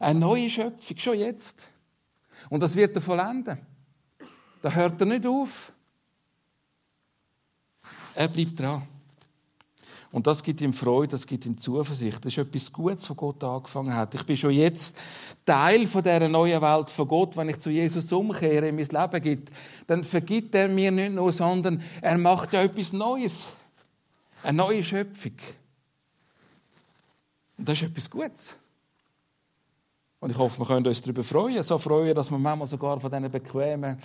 Eine 0.00 0.18
neue 0.18 0.50
Schöpfung, 0.50 0.98
schon 0.98 1.18
jetzt. 1.18 1.68
Und 2.50 2.60
das 2.60 2.74
wird 2.74 2.94
er 2.94 3.00
vollenden. 3.00 3.58
Da 4.60 4.70
hört 4.70 5.00
er 5.00 5.06
nicht 5.06 5.26
auf. 5.26 5.72
Er 8.14 8.28
bleibt 8.28 8.58
dran. 8.58 8.82
Und 10.14 10.28
das 10.28 10.44
gibt 10.44 10.60
ihm 10.60 10.72
Freude, 10.72 11.08
das 11.08 11.26
gibt 11.26 11.44
ihm 11.44 11.58
Zuversicht. 11.58 12.24
Das 12.24 12.32
ist 12.32 12.38
etwas 12.38 12.72
Gutes, 12.72 13.10
was 13.10 13.16
Gott 13.16 13.42
angefangen 13.42 13.92
hat. 13.92 14.14
Ich 14.14 14.22
bin 14.22 14.36
schon 14.36 14.52
jetzt 14.52 14.94
Teil 15.44 15.88
von 15.88 16.04
dieser 16.04 16.28
neuen 16.28 16.62
Welt 16.62 16.88
von 16.88 17.08
Gott. 17.08 17.36
Wenn 17.36 17.48
ich 17.48 17.58
zu 17.58 17.68
Jesus 17.68 18.12
umkehre, 18.12 18.68
in 18.68 18.76
mein 18.76 18.86
Leben 18.86 19.20
gibt, 19.20 19.50
dann 19.88 20.04
vergibt 20.04 20.54
er 20.54 20.68
mir 20.68 20.92
nicht 20.92 21.14
nur, 21.14 21.32
sondern 21.32 21.82
er 22.00 22.16
macht 22.16 22.52
ja 22.52 22.62
etwas 22.62 22.92
Neues. 22.92 23.44
Eine 24.44 24.58
neue 24.58 24.84
Schöpfung. 24.84 25.34
Und 27.58 27.68
das 27.68 27.82
ist 27.82 27.88
etwas 27.88 28.08
Gutes. 28.08 28.54
Und 30.20 30.30
ich 30.30 30.38
hoffe, 30.38 30.60
wir 30.60 30.66
können 30.66 30.86
uns 30.86 31.02
darüber 31.02 31.24
freuen. 31.24 31.60
So 31.64 31.76
freuen, 31.76 32.14
dass 32.14 32.30
wir 32.30 32.38
manchmal 32.38 32.68
sogar 32.68 33.00
von 33.00 33.10
diesen 33.10 33.32
bequemen 33.32 33.98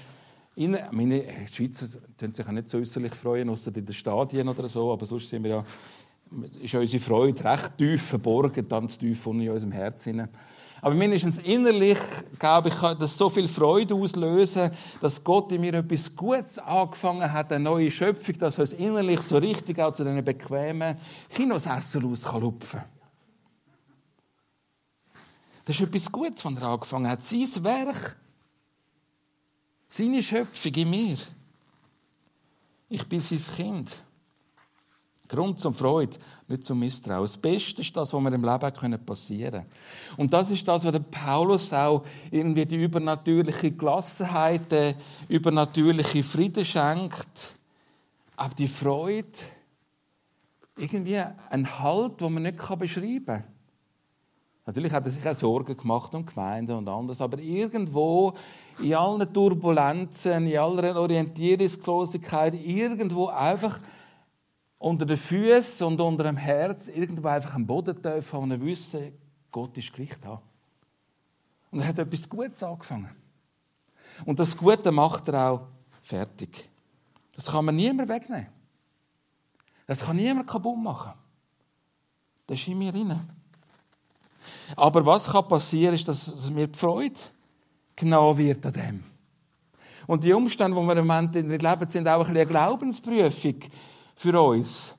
Innen, 0.60 0.82
meine 0.92 1.24
Schweizer 1.54 1.88
tun 2.18 2.34
sich 2.34 2.46
ja 2.46 2.52
nicht 2.52 2.70
so 2.70 2.80
äußerlich 2.80 3.16
freuen, 3.16 3.50
außer 3.50 3.74
in 3.74 3.86
den 3.86 3.94
Stadien 3.94 4.50
oder 4.50 4.68
so, 4.68 4.92
aber 4.92 5.06
sonst 5.06 5.30
sind 5.30 5.44
wir 5.44 5.52
ja, 5.52 5.64
ist 6.62 6.76
unsere 6.76 7.04
Freude 7.04 7.44
recht 7.44 7.78
tief 7.78 8.04
verborgen, 8.04 8.68
ganz 8.68 8.98
tief 8.98 9.26
in 9.26 9.50
unserem 9.50 9.72
Herzen. 9.72 10.28
Aber 10.82 10.96
mindestens 10.96 11.40
innerlich, 11.40 11.98
glaube 12.38 12.70
ich, 12.70 12.76
kann 12.76 12.98
das 12.98 13.18
so 13.18 13.30
viel 13.30 13.48
Freude 13.48 13.96
auslösen, 13.96 14.72
dass 15.02 15.24
Gott 15.24 15.52
in 15.52 15.62
mir 15.62 15.74
etwas 15.74 16.16
Gutes 16.16 16.58
angefangen 16.58 17.32
hat, 17.32 17.52
eine 17.52 17.64
neue 17.64 17.92
Schöpfung, 17.92 18.38
dass 18.40 18.60
uns 18.60 18.72
innerlich 18.74 19.20
so 19.22 19.38
richtig 19.38 19.78
auch 19.80 19.94
zu 19.94 20.06
diesen 20.06 20.24
bequemen 20.24 20.98
Kinosessel 21.30 22.06
auslupfen 22.06 22.80
kann. 22.80 22.90
Das 25.66 25.76
ist 25.76 25.86
etwas 25.86 26.12
Gutes, 26.12 26.46
was 26.46 26.56
er 26.56 26.64
angefangen 26.64 27.10
hat. 27.10 27.24
Sein 27.24 27.64
Werk 27.64 28.16
seine 29.90 30.24
Schöpfung 30.24 30.74
in 30.74 30.90
mir. 30.90 31.18
Ich 32.88 33.06
bin 33.08 33.20
sein 33.20 33.42
Kind. 33.56 34.04
Grund 35.30 35.60
zum 35.60 35.76
Freude, 35.76 36.18
nicht 36.48 36.66
zum 36.66 36.80
Misstrauen. 36.80 37.22
Das 37.22 37.38
Beste 37.38 37.82
ist 37.82 37.96
das, 37.96 38.12
was 38.12 38.22
mir 38.22 38.34
im 38.34 38.44
Leben 38.44 39.06
passieren 39.06 39.52
können. 39.52 39.66
Und 40.18 40.34
das 40.34 40.50
ist 40.50 40.68
das, 40.68 40.84
was 40.84 41.00
Paulus 41.12 41.72
auch 41.72 42.04
irgendwie 42.32 42.66
die 42.66 42.84
übernatürliche 42.84 43.72
Gelassenheit, 43.72 44.72
den 44.72 44.96
übernatürliche 45.28 46.24
Frieden 46.24 46.66
schenkt. 46.66 47.54
Aber 48.36 48.56
die 48.56 48.68
Freude, 48.68 49.28
irgendwie 50.76 51.20
ein 51.50 51.80
Halt, 51.80 52.20
den 52.20 52.34
man 52.34 52.44
nicht 52.44 52.58
beschreiben 52.80 53.26
kann. 53.26 53.44
Natürlich 54.66 54.92
hat 54.92 55.06
er 55.06 55.12
sich 55.12 55.28
auch 55.28 55.36
Sorgen 55.36 55.76
gemacht 55.76 56.14
um 56.14 56.26
Gemeinden 56.26 56.76
und 56.76 56.88
anderes, 56.88 57.22
aber 57.22 57.40
irgendwo 57.40 58.34
in 58.82 58.94
allen 58.94 59.34
Turbulenzen, 59.34 60.48
in 60.48 60.58
aller 60.58 60.96
Orientierungslosigkeit, 60.96 62.54
irgendwo 62.54 63.28
einfach 63.28 63.80
unter 64.80 65.06
den 65.06 65.18
Füßen 65.18 65.86
und 65.86 66.00
unter 66.00 66.24
dem 66.24 66.38
Herz, 66.38 66.88
irgendwo 66.88 67.28
einfach 67.28 67.54
einen 67.54 67.68
Boden 67.68 68.02
tief 68.02 68.34
haben 68.34 68.52
und 68.52 68.66
wissen, 68.66 69.12
Gott 69.52 69.78
ist 69.78 69.92
Gericht 69.94 70.18
da. 70.22 70.42
Und 71.72 71.82
er 71.82 71.88
hat 71.88 72.00
etwas 72.00 72.28
Gutes 72.28 72.64
angefangen. 72.64 73.10
Und 74.26 74.40
das 74.40 74.56
Gute 74.56 74.92
macht 74.92 75.28
er 75.28 75.52
auch 75.52 75.68
fertig. 76.02 76.70
Das 77.36 77.48
kann 77.48 77.66
man 77.66 77.76
niemand 77.76 78.10
wegnehmen. 78.10 78.48
Das 79.86 80.00
kann 80.00 80.16
niemand 80.16 80.48
kaputt 80.48 80.78
machen. 80.78 81.14
Das 82.48 82.60
ist 82.60 82.68
in 82.68 82.80
mir 82.80 82.92
drin. 82.92 83.20
Aber 84.76 85.06
was 85.06 85.28
kann 85.28 85.48
passieren, 85.48 85.96
ist, 85.96 86.08
dass 86.08 86.50
mir 86.50 86.68
die 86.68 86.78
Freude 86.78 87.20
genommen 87.96 88.38
wird 88.38 88.66
an 88.66 88.74
dem. 88.74 89.04
Und 90.08 90.24
die 90.24 90.34
Umstände, 90.34 90.80
die 90.80 90.88
wir 90.88 90.98
im 90.98 91.06
Moment 91.06 91.36
in 91.36 91.50
leben, 91.50 91.90
sind 91.90 92.08
auch 92.08 92.28
ein 92.28 92.36
eine 92.36 92.46
Glaubensprüfung 92.46 93.60
für 94.20 94.42
uns. 94.42 94.94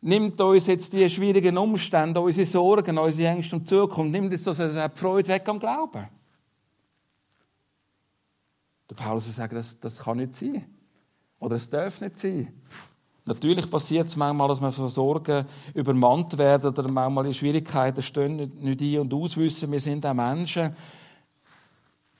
Nimmt 0.00 0.40
uns 0.40 0.66
jetzt 0.66 0.92
die 0.92 1.08
schwierigen 1.10 1.58
Umstände, 1.58 2.20
unsere 2.20 2.46
Sorgen, 2.46 2.98
unsere 2.98 3.30
Ängste 3.30 3.58
die 3.58 3.64
Zukunft, 3.64 4.12
nimmt 4.12 4.32
jetzt 4.32 4.46
also 4.46 4.68
die 4.68 4.96
Freude 4.98 5.28
weg 5.28 5.48
am 5.48 5.58
Glauben. 5.58 6.06
Der 8.88 8.94
Paulus 8.94 9.34
sagt, 9.34 9.54
das, 9.54 9.78
das 9.80 9.98
kann 9.98 10.18
nicht 10.18 10.36
sein. 10.36 10.64
Oder 11.40 11.56
es 11.56 11.68
darf 11.68 12.00
nicht 12.00 12.18
sein. 12.18 12.52
Natürlich 13.24 13.68
passiert 13.68 14.06
es 14.06 14.16
manchmal, 14.16 14.48
dass 14.48 14.60
wir 14.60 14.70
von 14.70 14.88
Sorgen 14.88 15.46
übermannt 15.72 16.36
werden 16.38 16.68
oder 16.68 16.86
manchmal 16.88 17.26
in 17.26 17.34
Schwierigkeiten 17.34 18.02
stehen, 18.02 18.36
nicht 18.36 18.80
ein- 18.82 19.00
und 19.00 19.14
auswissen. 19.14 19.72
Wir 19.72 19.80
sind 19.80 20.04
auch 20.06 20.14
Menschen. 20.14 20.76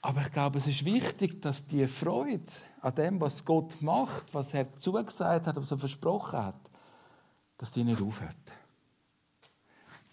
Aber 0.01 0.21
ich 0.21 0.31
glaube, 0.31 0.57
es 0.57 0.67
ist 0.67 0.83
wichtig, 0.83 1.41
dass 1.41 1.65
die 1.65 1.87
Freude 1.87 2.43
an 2.85 2.93
dem, 2.93 3.19
was 3.19 3.43
Gott 3.43 3.81
macht, 3.81 4.31
was 4.31 4.53
er 4.53 4.71
zugesagt 4.77 5.47
hat, 5.47 5.55
was 5.55 5.71
er 5.71 5.77
versprochen 5.79 6.37
hat, 6.37 6.69
dass 7.57 7.71
die 7.71 7.83
nicht 7.83 7.99
aufhört. 7.99 8.35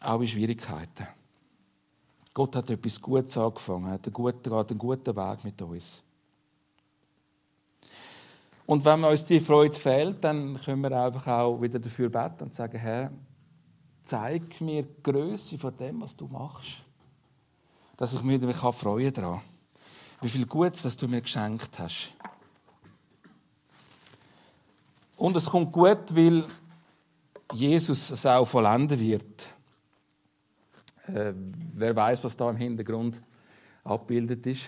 Auch 0.01 0.23
in 0.23 0.29
Schwierigkeiten. 0.29 1.07
Gott 2.33 2.57
hat 2.57 2.71
etwas 2.71 2.99
Gutes 2.99 3.37
angefangen, 3.37 3.91
hat 3.91 4.07
einen 4.07 4.15
guten, 4.15 4.51
einen 4.51 4.79
guten 4.79 5.15
Weg 5.15 5.45
mit 5.45 5.61
uns. 5.61 6.03
Und 8.65 8.83
wenn 8.87 9.05
uns 9.05 9.27
die 9.27 9.41
Freude 9.41 9.79
fehlt, 9.79 10.25
dann 10.25 10.59
können 10.63 10.81
wir 10.81 10.93
einfach 10.93 11.27
auch 11.27 11.61
wieder 11.61 11.79
dafür 11.79 12.09
beten 12.09 12.45
und 12.45 12.55
sagen, 12.55 12.79
Herr, 12.79 13.13
zeig 14.03 14.63
mir 14.63 14.85
die 14.85 15.03
Größe 15.03 15.59
von 15.59 15.77
dem, 15.77 16.01
was 16.01 16.17
du 16.17 16.27
machst. 16.27 16.83
Dass 17.99 18.15
ich 18.15 18.23
mich 18.23 18.41
daran 18.41 18.73
freuen 18.73 19.13
kann. 19.13 19.43
Wie 20.23 20.31
viel 20.31 20.47
Gutes, 20.47 20.83
das 20.83 20.97
du 20.97 21.07
mir 21.07 21.21
geschenkt 21.21 21.79
hast. 21.79 22.15
Und 25.17 25.37
es 25.37 25.47
kommt 25.47 25.73
gut, 25.73 26.15
weil 26.15 26.45
Jesus 27.53 28.11
es 28.11 28.25
auch 28.27 28.47
vollenden 28.47 28.99
wird. 28.99 29.47
Äh, 31.07 31.33
wer 31.75 31.95
weiß, 31.95 32.23
was 32.25 32.37
da 32.37 32.49
im 32.51 32.57
Hintergrund 32.57 33.21
abgebildet 33.85 34.47
ist? 34.47 34.63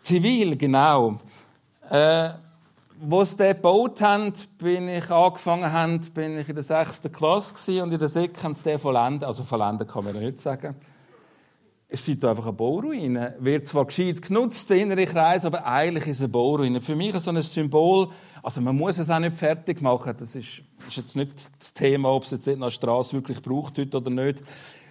Zivil, 0.00 0.56
genau. 0.56 1.18
Äh, 1.90 2.30
wo 2.98 3.24
sie 3.24 3.36
den 3.36 3.54
gebaut 3.54 4.00
haben, 4.00 4.32
bin 4.58 4.88
ich 4.88 5.10
angefangen 5.10 5.70
haben, 5.70 6.00
bin 6.14 6.38
ich 6.38 6.48
in 6.48 6.54
der 6.54 6.64
sechsten 6.64 7.12
Klasse 7.12 7.82
und 7.82 7.92
in 7.92 7.98
der 7.98 8.08
Sek 8.08 8.42
haben 8.42 8.54
sie 8.54 8.64
den 8.64 8.78
vollendet. 8.78 9.24
Also 9.24 9.42
vollendet 9.42 9.88
kann 9.88 10.04
man 10.04 10.14
ja 10.14 10.20
nicht 10.20 10.40
sagen. 10.40 10.76
Es 11.88 12.08
ist 12.08 12.24
einfach 12.24 12.46
eine 12.46 12.52
Bauruine. 12.52 13.36
Wird 13.38 13.66
zwar 13.66 13.84
gescheit 13.84 14.20
genutzt, 14.20 14.68
der 14.68 14.78
innere 14.78 15.06
Kreis, 15.06 15.44
aber 15.44 15.64
eigentlich 15.64 16.08
ist 16.08 16.16
es 16.16 16.22
eine 16.22 16.30
Bauruine. 16.30 16.80
Für 16.80 16.96
mich 16.96 17.14
ist 17.14 17.24
so 17.24 17.30
ein 17.30 17.40
Symbol, 17.42 18.08
also 18.42 18.60
man 18.60 18.76
muss 18.76 18.98
es 18.98 19.08
auch 19.08 19.20
nicht 19.20 19.36
fertig 19.36 19.80
machen. 19.80 20.14
Das 20.18 20.34
ist, 20.34 20.62
ist 20.88 20.96
jetzt 20.96 21.14
nicht 21.14 21.32
das 21.58 21.72
Thema, 21.72 22.10
ob 22.10 22.24
es 22.24 22.32
jetzt 22.32 22.48
eine 22.48 22.70
Straße 22.70 23.12
wirklich 23.12 23.40
braucht 23.40 23.78
heute 23.78 23.98
oder 23.98 24.10
nicht. 24.10 24.42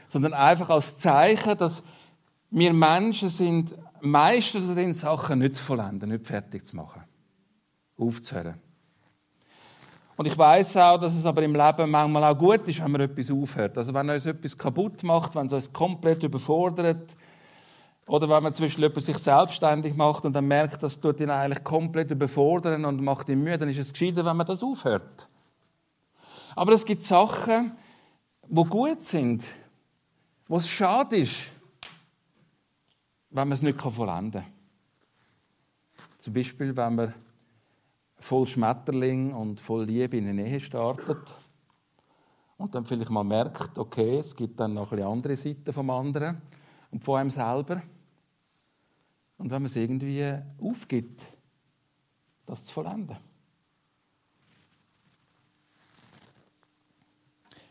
Sondern 0.07 0.33
einfach 0.33 0.69
als 0.69 0.97
Zeichen, 0.97 1.57
dass 1.57 1.83
wir 2.49 2.71
Menschen 2.71 3.27
sind 3.29 3.75
Meister 3.99 4.61
darin, 4.61 4.93
Sachen 4.93 5.39
nicht 5.39 5.55
zu 5.55 5.63
vollenden, 5.63 6.11
nicht 6.11 6.25
fertig 6.25 6.65
zu 6.65 6.77
machen. 6.77 7.03
Aufzuhören. 7.97 8.64
Und 10.17 10.27
ich 10.27 10.37
weiß 10.37 10.77
auch, 10.77 10.97
dass 10.97 11.13
es 11.13 11.25
aber 11.25 11.43
im 11.43 11.55
Leben 11.55 11.91
manchmal 11.91 12.23
auch 12.23 12.37
gut 12.37 12.67
ist, 12.67 12.81
wenn 12.81 12.91
man 12.91 13.01
etwas 13.01 13.29
aufhört. 13.29 13.77
Also 13.77 13.93
wenn 13.93 14.09
uns 14.09 14.25
etwas 14.25 14.57
kaputt 14.57 15.03
macht, 15.03 15.35
wenn 15.35 15.47
es 15.47 15.53
uns 15.53 15.73
komplett 15.73 16.23
überfordert, 16.23 17.15
oder 18.07 18.29
wenn 18.29 18.43
man 18.43 18.53
zwischen 18.53 18.87
sich 18.99 19.17
selbstständig 19.17 19.95
macht 19.95 20.25
und 20.25 20.33
dann 20.33 20.47
merkt, 20.47 20.83
das 20.83 20.99
tut 20.99 21.19
ihn 21.19 21.31
eigentlich 21.31 21.63
komplett 21.63 22.11
überfordern 22.11 22.85
und 22.85 23.01
macht 23.01 23.29
ihn 23.29 23.43
müde, 23.43 23.59
dann 23.59 23.69
ist 23.69 23.79
es 23.79 23.91
gescheiter, 23.91 24.23
wenn 24.23 24.37
man 24.37 24.45
das 24.45 24.61
aufhört. 24.61 25.27
Aber 26.55 26.73
es 26.73 26.85
gibt 26.85 27.03
Sachen, 27.03 27.71
wo 28.47 28.63
gut 28.63 29.01
sind, 29.01 29.43
wo 30.47 30.57
es 30.57 30.69
schade 30.69 31.17
ist, 31.17 31.35
wenn 33.31 33.47
man 33.47 33.53
es 33.53 33.63
nicht 33.63 33.81
vollenden 33.81 34.43
kann. 34.43 34.51
Zum 36.19 36.33
Beispiel, 36.33 36.75
wenn 36.77 36.95
man 36.95 37.13
voll 38.17 38.47
Schmetterling 38.47 39.33
und 39.33 39.59
voll 39.59 39.85
Liebe 39.85 40.17
in 40.17 40.27
eine 40.27 40.47
Ehe 40.47 40.59
startet 40.59 41.19
und 42.57 42.73
dann 42.73 42.85
vielleicht 42.85 43.09
mal 43.09 43.23
merkt, 43.23 43.77
okay, 43.77 44.19
es 44.19 44.35
gibt 44.35 44.59
dann 44.59 44.73
noch 44.73 44.91
eine 44.91 45.05
andere 45.05 45.35
Seite 45.35 45.73
vom 45.73 45.89
anderen 45.89 46.41
und 46.91 47.03
von 47.03 47.19
einem 47.19 47.29
selber. 47.29 47.81
Und 49.37 49.51
wenn 49.51 49.61
man 49.61 49.65
es 49.65 49.75
irgendwie 49.75 50.33
aufgibt, 50.61 51.21
das 52.45 52.63
zu 52.65 52.73
vollenden. 52.73 53.17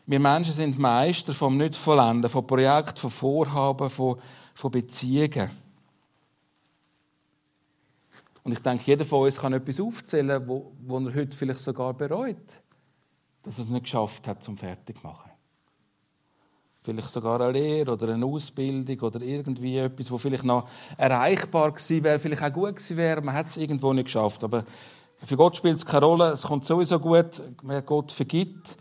Wir 0.05 0.19
Menschen 0.19 0.53
sind 0.53 0.77
Meister 0.77 1.33
vom 1.33 1.57
Nicht-Vollenden, 1.57 2.29
von 2.29 2.45
Projekten, 2.45 2.97
von 2.97 3.09
Vorhaben, 3.09 3.89
von, 3.89 4.19
von 4.53 4.71
Beziehungen. 4.71 5.49
Und 8.45 8.51
ich 8.51 8.59
denke, 8.59 8.83
jeder 8.85 9.05
von 9.05 9.23
uns 9.25 9.37
kann 9.37 9.53
etwas 9.53 9.79
aufzählen, 9.79 10.47
wo, 10.47 10.71
wo 10.85 10.99
er 10.99 11.15
heute 11.15 11.35
vielleicht 11.35 11.61
sogar 11.61 11.95
bereut, 11.95 12.37
dass 13.41 13.57
er 13.57 13.63
es 13.63 13.69
nicht 13.71 13.85
geschafft 13.85 14.27
hat, 14.27 14.43
zum 14.43 14.55
Fertigmachen. 14.55 15.31
Vielleicht 16.83 17.09
sogar 17.09 17.41
eine 17.41 17.53
Lehre 17.53 17.93
oder 17.93 18.13
eine 18.13 18.23
Ausbildung 18.23 18.99
oder 18.99 19.19
irgendwie 19.19 19.79
etwas, 19.79 20.11
wo 20.11 20.19
vielleicht 20.19 20.43
noch 20.43 20.69
erreichbar 20.95 21.71
gewesen 21.71 22.03
wäre, 22.03 22.19
vielleicht 22.19 22.43
auch 22.43 22.53
gut 22.53 22.75
gewesen 22.75 22.97
wäre, 22.97 23.21
man 23.21 23.33
hat 23.33 23.47
es 23.47 23.57
irgendwo 23.57 23.91
nicht 23.93 24.05
geschafft. 24.05 24.43
Aber 24.43 24.63
für 25.17 25.35
Gott 25.35 25.57
spielt 25.57 25.77
es 25.77 25.85
keine 25.85 26.05
Rolle, 26.05 26.27
es 26.27 26.43
kommt 26.43 26.67
sowieso 26.67 26.99
gut, 26.99 27.41
wer 27.63 27.81
Gott 27.81 28.11
vergibt. 28.11 28.77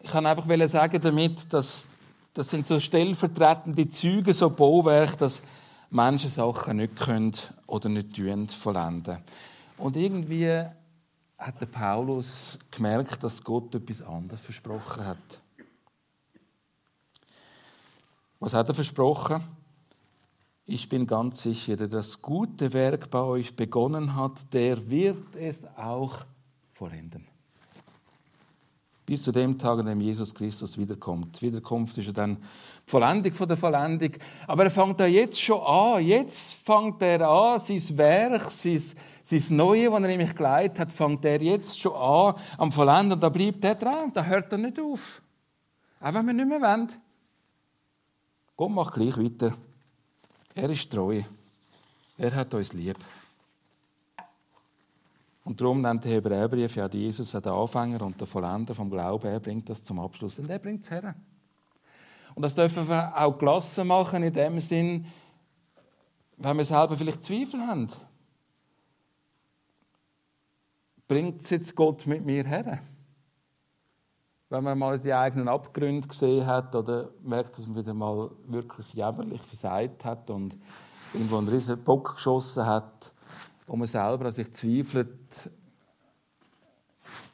Ich 0.00 0.10
kann 0.10 0.26
einfach 0.26 0.44
sagen 0.68 1.00
damit, 1.00 1.50
dass 1.54 1.86
das 2.34 2.50
sind 2.50 2.66
so 2.66 2.78
stellvertretende 2.78 3.88
Züge, 3.88 4.34
so 4.34 4.50
Bauwerke, 4.50 5.16
dass 5.16 5.42
Menschen 5.90 6.30
Sachen 6.30 6.76
nicht 6.78 6.96
können 6.96 7.32
oder 7.66 7.88
nicht 7.88 8.14
tun, 8.14 8.48
vollenden. 8.48 9.18
Und 9.78 9.96
irgendwie 9.96 10.64
hat 11.38 11.60
der 11.60 11.66
Paulus 11.66 12.58
gemerkt, 12.70 13.22
dass 13.22 13.42
Gott 13.42 13.74
etwas 13.74 14.02
anderes 14.02 14.40
versprochen 14.40 15.06
hat. 15.06 15.40
Was 18.40 18.54
hat 18.54 18.68
er 18.68 18.74
versprochen? 18.74 19.42
Ich 20.64 20.88
bin 20.88 21.06
ganz 21.06 21.42
sicher, 21.42 21.76
der 21.76 21.88
das 21.88 22.20
gute 22.20 22.72
Werk 22.72 23.10
bei 23.10 23.20
euch 23.20 23.56
begonnen 23.56 24.14
hat, 24.14 24.52
der 24.52 24.90
wird 24.90 25.34
es 25.36 25.64
auch 25.76 26.26
vollenden. 26.74 27.27
Bis 29.08 29.22
zu 29.22 29.32
dem 29.32 29.56
Tag, 29.56 29.78
an 29.78 29.86
dem 29.86 30.02
Jesus 30.02 30.34
Christus 30.34 30.76
wiederkommt. 30.76 31.40
Wiederkunft 31.40 31.96
ist 31.96 32.04
ja 32.04 32.12
dann 32.12 32.36
die 32.36 32.90
Vollendung 32.90 33.32
von 33.32 33.48
der 33.48 33.56
Vollendung. 33.56 34.10
Aber 34.46 34.64
er 34.64 34.70
fängt 34.70 35.00
da 35.00 35.06
jetzt 35.06 35.40
schon 35.40 35.62
an. 35.62 36.04
Jetzt 36.04 36.52
fängt 36.62 37.00
er 37.00 37.26
an, 37.26 37.58
sein 37.58 37.82
Werk, 37.96 38.50
sein, 38.50 38.82
sein 39.22 39.56
Neue, 39.56 39.88
das 39.88 40.02
er 40.02 40.08
nämlich 40.08 40.34
geleitet 40.34 40.78
hat, 40.78 40.92
fängt 40.92 41.24
er 41.24 41.40
jetzt 41.40 41.80
schon 41.80 41.94
an 41.94 42.34
am 42.58 42.70
Vollenden. 42.70 43.14
Und 43.14 43.22
da 43.22 43.30
bleibt 43.30 43.64
er 43.64 43.76
dran. 43.76 44.12
Da 44.12 44.22
hört 44.22 44.52
er 44.52 44.58
nicht 44.58 44.78
auf. 44.78 45.22
Auch 46.02 46.12
wenn 46.12 46.26
wir 46.26 46.34
nicht 46.34 46.48
mehr 46.48 46.60
wollen. 46.60 46.92
Gott 48.58 48.70
macht 48.70 48.92
gleich 48.92 49.16
weiter. 49.16 49.54
Er 50.54 50.68
ist 50.68 50.92
treu. 50.92 51.22
Er 52.18 52.34
hat 52.34 52.52
uns 52.52 52.74
lieb. 52.74 52.98
Und 55.48 55.58
darum 55.62 55.80
nennt 55.80 56.04
der 56.04 56.12
Hebräerbrief 56.12 56.76
ja 56.76 56.86
Jesus 56.88 57.30
den 57.30 57.42
Anfänger 57.46 58.02
und 58.02 58.20
der 58.20 58.26
Vollender 58.26 58.74
vom 58.74 58.90
Glauben. 58.90 59.26
Er 59.28 59.40
bringt 59.40 59.66
das 59.70 59.82
zum 59.82 59.98
Abschluss 59.98 60.38
und 60.38 60.50
er 60.50 60.58
bringt 60.58 60.84
es 60.84 60.90
her. 60.90 61.14
Und 62.34 62.42
das 62.42 62.54
dürfen 62.54 62.86
wir 62.86 63.18
auch 63.18 63.38
gelassen 63.38 63.86
machen, 63.86 64.22
in 64.22 64.34
dem 64.34 64.60
Sinn, 64.60 65.06
wenn 66.36 66.58
wir 66.58 66.66
selber 66.66 66.98
vielleicht 66.98 67.22
Zweifel 67.22 67.66
haben. 67.66 67.88
Bringt 71.08 71.40
es 71.40 71.48
jetzt 71.48 71.74
Gott 71.74 72.06
mit 72.06 72.26
mir 72.26 72.44
her? 72.44 72.80
Wenn 74.50 74.64
man 74.64 74.78
mal 74.78 75.00
die 75.00 75.14
eigenen 75.14 75.48
Abgründe 75.48 76.08
gesehen 76.08 76.44
hat 76.44 76.74
oder 76.74 77.08
merkt, 77.22 77.56
dass 77.56 77.66
man 77.66 77.76
wieder 77.78 77.94
mal 77.94 78.30
wirklich 78.44 78.92
jämmerlich 78.92 79.40
versagt 79.44 80.04
hat 80.04 80.28
und 80.28 80.58
irgendwo 81.14 81.38
einen 81.38 81.48
riesen 81.48 81.82
Bock 81.82 82.16
geschossen 82.16 82.66
hat, 82.66 83.12
wo 83.68 83.76
man 83.76 83.86
selber 83.86 84.26
an 84.26 84.32
sich 84.32 84.50
zweifelt, 84.52 85.50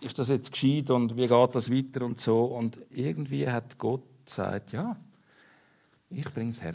ist 0.01 0.19
das 0.19 0.29
jetzt 0.29 0.53
gescheit 0.53 0.91
und 0.91 1.17
wie 1.17 1.27
geht 1.27 1.55
das 1.55 1.71
weiter 1.71 2.05
und 2.05 2.21
so. 2.21 2.45
Und 2.45 2.79
irgendwie 2.91 3.49
hat 3.49 3.79
Gott 3.79 4.03
gesagt, 4.25 4.73
ja, 4.73 4.97
ich 6.11 6.25
bringe 6.33 6.51
es 6.51 6.61
her. 6.61 6.75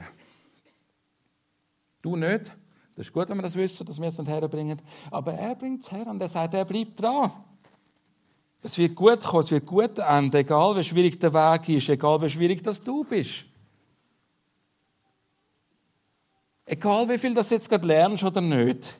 Du 2.02 2.16
nicht. 2.16 2.52
Das 2.96 3.08
ist 3.08 3.14
gut, 3.14 3.30
wenn 3.30 3.38
wir 3.38 3.44
das 3.44 3.56
wissen, 3.56 3.86
dass 3.86 4.00
wir 4.00 4.08
es 4.08 4.18
nicht 4.18 4.28
herbringen. 4.28 4.82
Aber 5.12 5.34
er 5.34 5.56
bringt 5.56 5.84
es 5.84 5.92
her 5.92 6.08
und 6.08 6.22
er 6.22 6.30
sagt, 6.30 6.54
er 6.54 6.66
bleibt 6.66 7.02
dran. 7.02 7.32
Es 8.62 8.78
wird 8.78 8.96
gut 8.96 9.22
kommen, 9.22 9.44
es 9.44 9.52
wird 9.52 9.66
gut 9.66 10.00
enden, 10.00 10.36
egal 10.36 10.76
wie 10.76 10.84
schwierig 10.84 11.20
der 11.20 11.34
Weg 11.34 11.70
ist, 11.70 11.90
egal 11.90 12.22
wie 12.22 12.30
schwierig 12.30 12.64
das 12.64 12.82
du 12.82 13.04
bist. 13.04 13.46
Egal 16.66 17.10
wie 17.10 17.18
viel 17.18 17.34
das 17.34 17.50
jetzt 17.50 17.70
gerade 17.70 17.88
lernst 17.88 18.24
oder 18.24 18.42
nicht. 18.42 19.00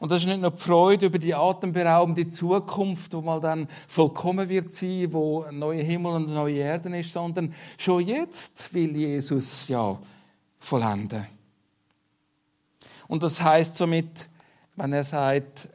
Und 0.00 0.10
das 0.10 0.22
ist 0.22 0.28
nicht 0.28 0.40
nur 0.40 0.50
die 0.50 0.56
Freude 0.56 1.06
über 1.06 1.18
die 1.18 1.34
atemberaubende 1.34 2.26
Zukunft, 2.30 3.12
wo 3.12 3.20
mal 3.20 3.38
dann 3.38 3.68
vollkommen 3.86 4.48
wird 4.48 4.72
sein, 4.72 5.12
wo 5.12 5.42
ein 5.42 5.58
neuer 5.58 5.82
Himmel 5.82 6.12
und 6.12 6.24
eine 6.24 6.34
neue 6.34 6.56
Erde 6.56 6.98
ist, 6.98 7.12
sondern 7.12 7.54
schon 7.76 8.06
jetzt 8.06 8.72
will 8.72 8.96
Jesus 8.96 9.68
ja 9.68 9.98
vollenden. 10.58 11.26
Und 13.08 13.22
das 13.22 13.42
heißt 13.42 13.76
somit, 13.76 14.26
wenn 14.74 14.94
er 14.94 15.04
sagt, 15.04 15.68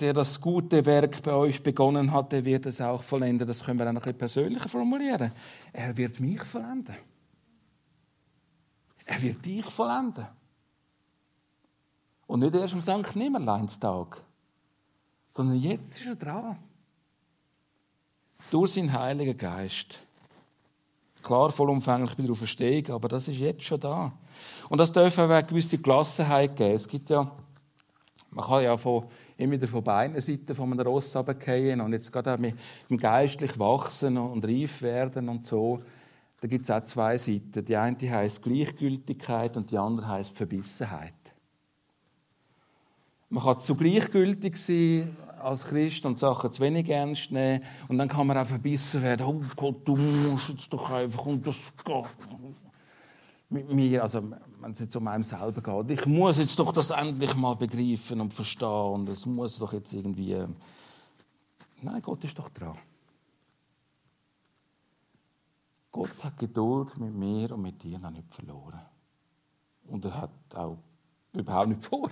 der 0.00 0.14
das 0.14 0.40
gute 0.40 0.86
Werk 0.86 1.22
bei 1.22 1.34
euch 1.34 1.62
begonnen 1.62 2.12
hat, 2.12 2.32
der 2.32 2.46
wird 2.46 2.64
es 2.64 2.80
auch 2.80 3.02
vollenden. 3.02 3.46
Das 3.46 3.62
können 3.62 3.78
wir 3.78 3.84
noch 3.84 3.92
ein 3.92 4.00
bisschen 4.00 4.16
persönlicher 4.16 4.70
formulieren. 4.70 5.32
Er 5.74 5.94
wird 5.98 6.18
mich 6.18 6.42
vollenden. 6.44 6.96
Er 9.04 9.20
wird 9.20 9.44
dich 9.44 9.66
vollenden. 9.66 10.28
Und 12.30 12.38
nicht 12.38 12.54
erst 12.54 12.74
am 12.74 12.80
St. 12.80 13.16
Nimmerleinstag, 13.16 14.22
sondern 15.32 15.58
jetzt 15.58 15.98
ist 15.98 16.06
er 16.06 16.14
dran. 16.14 16.56
Durch 18.52 18.74
seinen 18.74 18.92
Heiligen 18.92 19.36
Geist. 19.36 19.98
Klar, 21.24 21.50
vollumfänglich 21.50 22.14
bei 22.14 22.22
der 22.22 22.30
Auferstehung, 22.30 22.94
aber 22.94 23.08
das 23.08 23.26
ist 23.26 23.38
jetzt 23.38 23.64
schon 23.64 23.80
da. 23.80 24.12
Und 24.68 24.78
das 24.78 24.92
dürfen 24.92 25.28
wir 25.28 25.38
eine 25.38 25.46
gewisse 25.48 25.78
Gelassenheit 25.78 26.54
geben. 26.54 26.76
Es 26.76 26.86
gibt 26.86 27.10
ja, 27.10 27.28
man 28.30 28.44
kann 28.44 28.62
ja 28.62 28.76
von, 28.76 29.06
immer 29.36 29.54
wieder 29.54 29.66
von 29.66 29.82
beiden 29.82 30.20
Seiten 30.20 30.54
von 30.54 30.70
einem 30.70 30.86
Ross 30.86 31.16
runterfallen 31.16 31.80
und 31.80 31.92
jetzt 31.92 32.12
gerade 32.12 32.34
auch 32.34 32.38
mit 32.38 32.54
dem 32.88 32.96
geistlich 32.96 33.58
wachsen 33.58 34.16
und 34.16 34.44
reif 34.44 34.82
werden 34.82 35.28
und 35.28 35.46
so. 35.46 35.82
Da 36.40 36.46
gibt 36.46 36.62
es 36.62 36.70
auch 36.70 36.84
zwei 36.84 37.18
Seiten. 37.18 37.64
Die 37.64 37.76
eine 37.76 37.98
heißt 37.98 38.40
Gleichgültigkeit 38.40 39.56
und 39.56 39.72
die 39.72 39.78
andere 39.78 40.06
heißt 40.06 40.30
Verbissenheit. 40.30 41.19
Man 43.30 43.44
kann 43.44 43.60
zu 43.60 43.74
gleichgültig 43.74 44.56
sein 44.56 45.16
als 45.40 45.64
Christ 45.64 46.04
und 46.04 46.18
Sachen 46.18 46.52
zu 46.52 46.60
wenig 46.60 46.88
ernst 46.88 47.30
nehmen. 47.30 47.64
Und 47.88 47.98
dann 47.98 48.08
kann 48.08 48.26
man 48.26 48.36
auch 48.36 48.46
verbissen 48.46 49.02
werden. 49.02 49.26
Oh 49.26 49.40
Gott, 49.56 49.86
du 49.86 49.96
musst 49.96 50.48
jetzt 50.50 50.72
doch 50.72 50.90
einfach 50.90 51.24
und 51.24 51.46
das 51.46 51.56
geht. 51.84 52.04
mit 53.50 53.72
mir, 53.72 54.02
also 54.02 54.22
wenn 54.60 54.72
es 54.72 54.78
jetzt 54.78 54.94
um 54.96 55.08
einem 55.08 55.24
selber 55.24 55.60
geht, 55.60 55.98
ich 55.98 56.06
muss 56.06 56.38
jetzt 56.38 56.58
doch 56.58 56.72
das 56.72 56.90
endlich 56.90 57.34
mal 57.34 57.54
begreifen 57.54 58.20
und 58.20 58.32
verstehen 58.32 58.92
und 58.92 59.08
es 59.08 59.26
muss 59.26 59.58
doch 59.58 59.72
jetzt 59.72 59.92
irgendwie... 59.92 60.44
Nein, 61.82 62.02
Gott 62.02 62.22
ist 62.24 62.38
doch 62.38 62.48
dran. 62.50 62.78
Gott 65.90 66.22
hat 66.22 66.38
Geduld 66.38 66.96
mit 66.98 67.14
mir 67.14 67.50
und 67.52 67.62
mit 67.62 67.82
dir 67.82 67.98
noch 67.98 68.10
nicht 68.10 68.32
verloren. 68.32 68.80
Und 69.88 70.04
er 70.04 70.20
hat 70.20 70.30
auch 70.54 70.78
überhaupt 71.32 71.68
nicht 71.68 71.84
vor, 71.84 72.10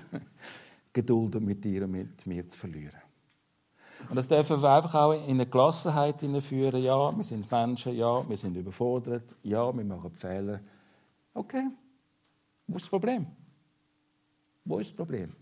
Geduld 0.93 1.41
mit 1.41 1.65
dir 1.65 1.85
und 1.85 1.93
mit 1.93 2.27
mir 2.27 2.49
zu 2.49 2.59
verlieren. 2.59 3.01
Und 4.09 4.17
das 4.17 4.29
dürfen 4.29 4.63
wir 4.63 4.71
einfach 4.71 4.95
auch 4.95 5.13
in 5.13 5.35
eine 5.35 5.47
Gelassenheit 5.47 6.21
hineinführen. 6.21 6.83
Ja, 6.83 7.17
wir 7.17 7.25
sind 7.25 7.51
Menschen, 7.51 7.97
ja, 7.97 8.29
wir 8.29 8.37
sind 8.37 8.57
überfordert, 8.57 9.25
ja, 9.43 9.77
wir 9.77 9.85
machen 9.85 10.11
Fehler. 10.13 10.61
Okay, 11.35 11.65
wo 12.67 12.77
ist 12.77 12.85
das 12.85 12.91
Problem? 12.91 13.27
Wo 14.65 14.79
ist 14.79 14.91
das 14.91 14.97
Problem? 14.97 15.33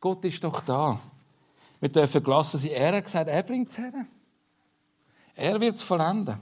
Gott 0.00 0.24
ist 0.24 0.42
doch 0.42 0.60
da. 0.60 0.98
Wir 1.78 1.88
dürfen 1.88 2.22
gelassen 2.22 2.60
sein. 2.60 2.70
Er 2.72 2.96
hat 2.96 3.04
gesagt, 3.04 3.28
er 3.28 3.42
bringt 3.42 3.70
es 3.70 3.78
her. 3.78 4.06
Er 5.34 5.60
wird 5.60 5.76
es 5.76 5.82
vollenden. 5.82 6.38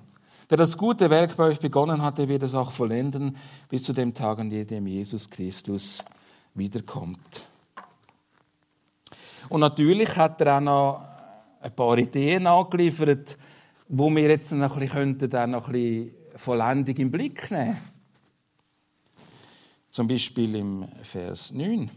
Wer 0.48 0.59
das 0.59 0.77
gute 0.77 1.11
Werk 1.11 1.37
bei 1.37 1.44
euch 1.44 1.61
begonnen 1.61 2.03
hat, 2.03 2.18
der 2.18 2.29
wird 2.29 2.42
es 2.42 2.55
auch 2.55 2.72
vollenden, 2.72 3.37
bis 3.68 3.83
zu 3.83 3.92
dem 3.92 4.14
Tag, 4.14 4.38
an 4.38 4.51
dem 4.51 4.87
Jesus 4.87 5.29
Christus 5.29 6.03
wiederkommt. 6.55 7.48
Und 9.49 9.61
natürlich 9.61 10.15
hat 10.17 10.41
er 10.41 10.57
auch 10.57 10.61
noch 10.61 11.01
ein 11.61 11.75
paar 11.75 11.97
Ideen 11.99 12.47
angeliefert, 12.47 13.37
wo 13.89 14.11
wir 14.11 14.29
jetzt 14.29 14.53
noch 14.53 14.77
ein 14.77 14.81
bisschen, 14.81 15.31
dann 15.31 15.53
noch 15.53 15.67
ein 15.69 15.73
bisschen 15.73 16.15
Vollendung 16.37 16.97
im 16.97 17.11
Blick 17.11 17.51
nehmen 17.51 17.77
Zum 19.91 20.07
Beispiel 20.07 20.55
im 20.55 20.87
Vers 21.03 21.53
9. 21.53 21.91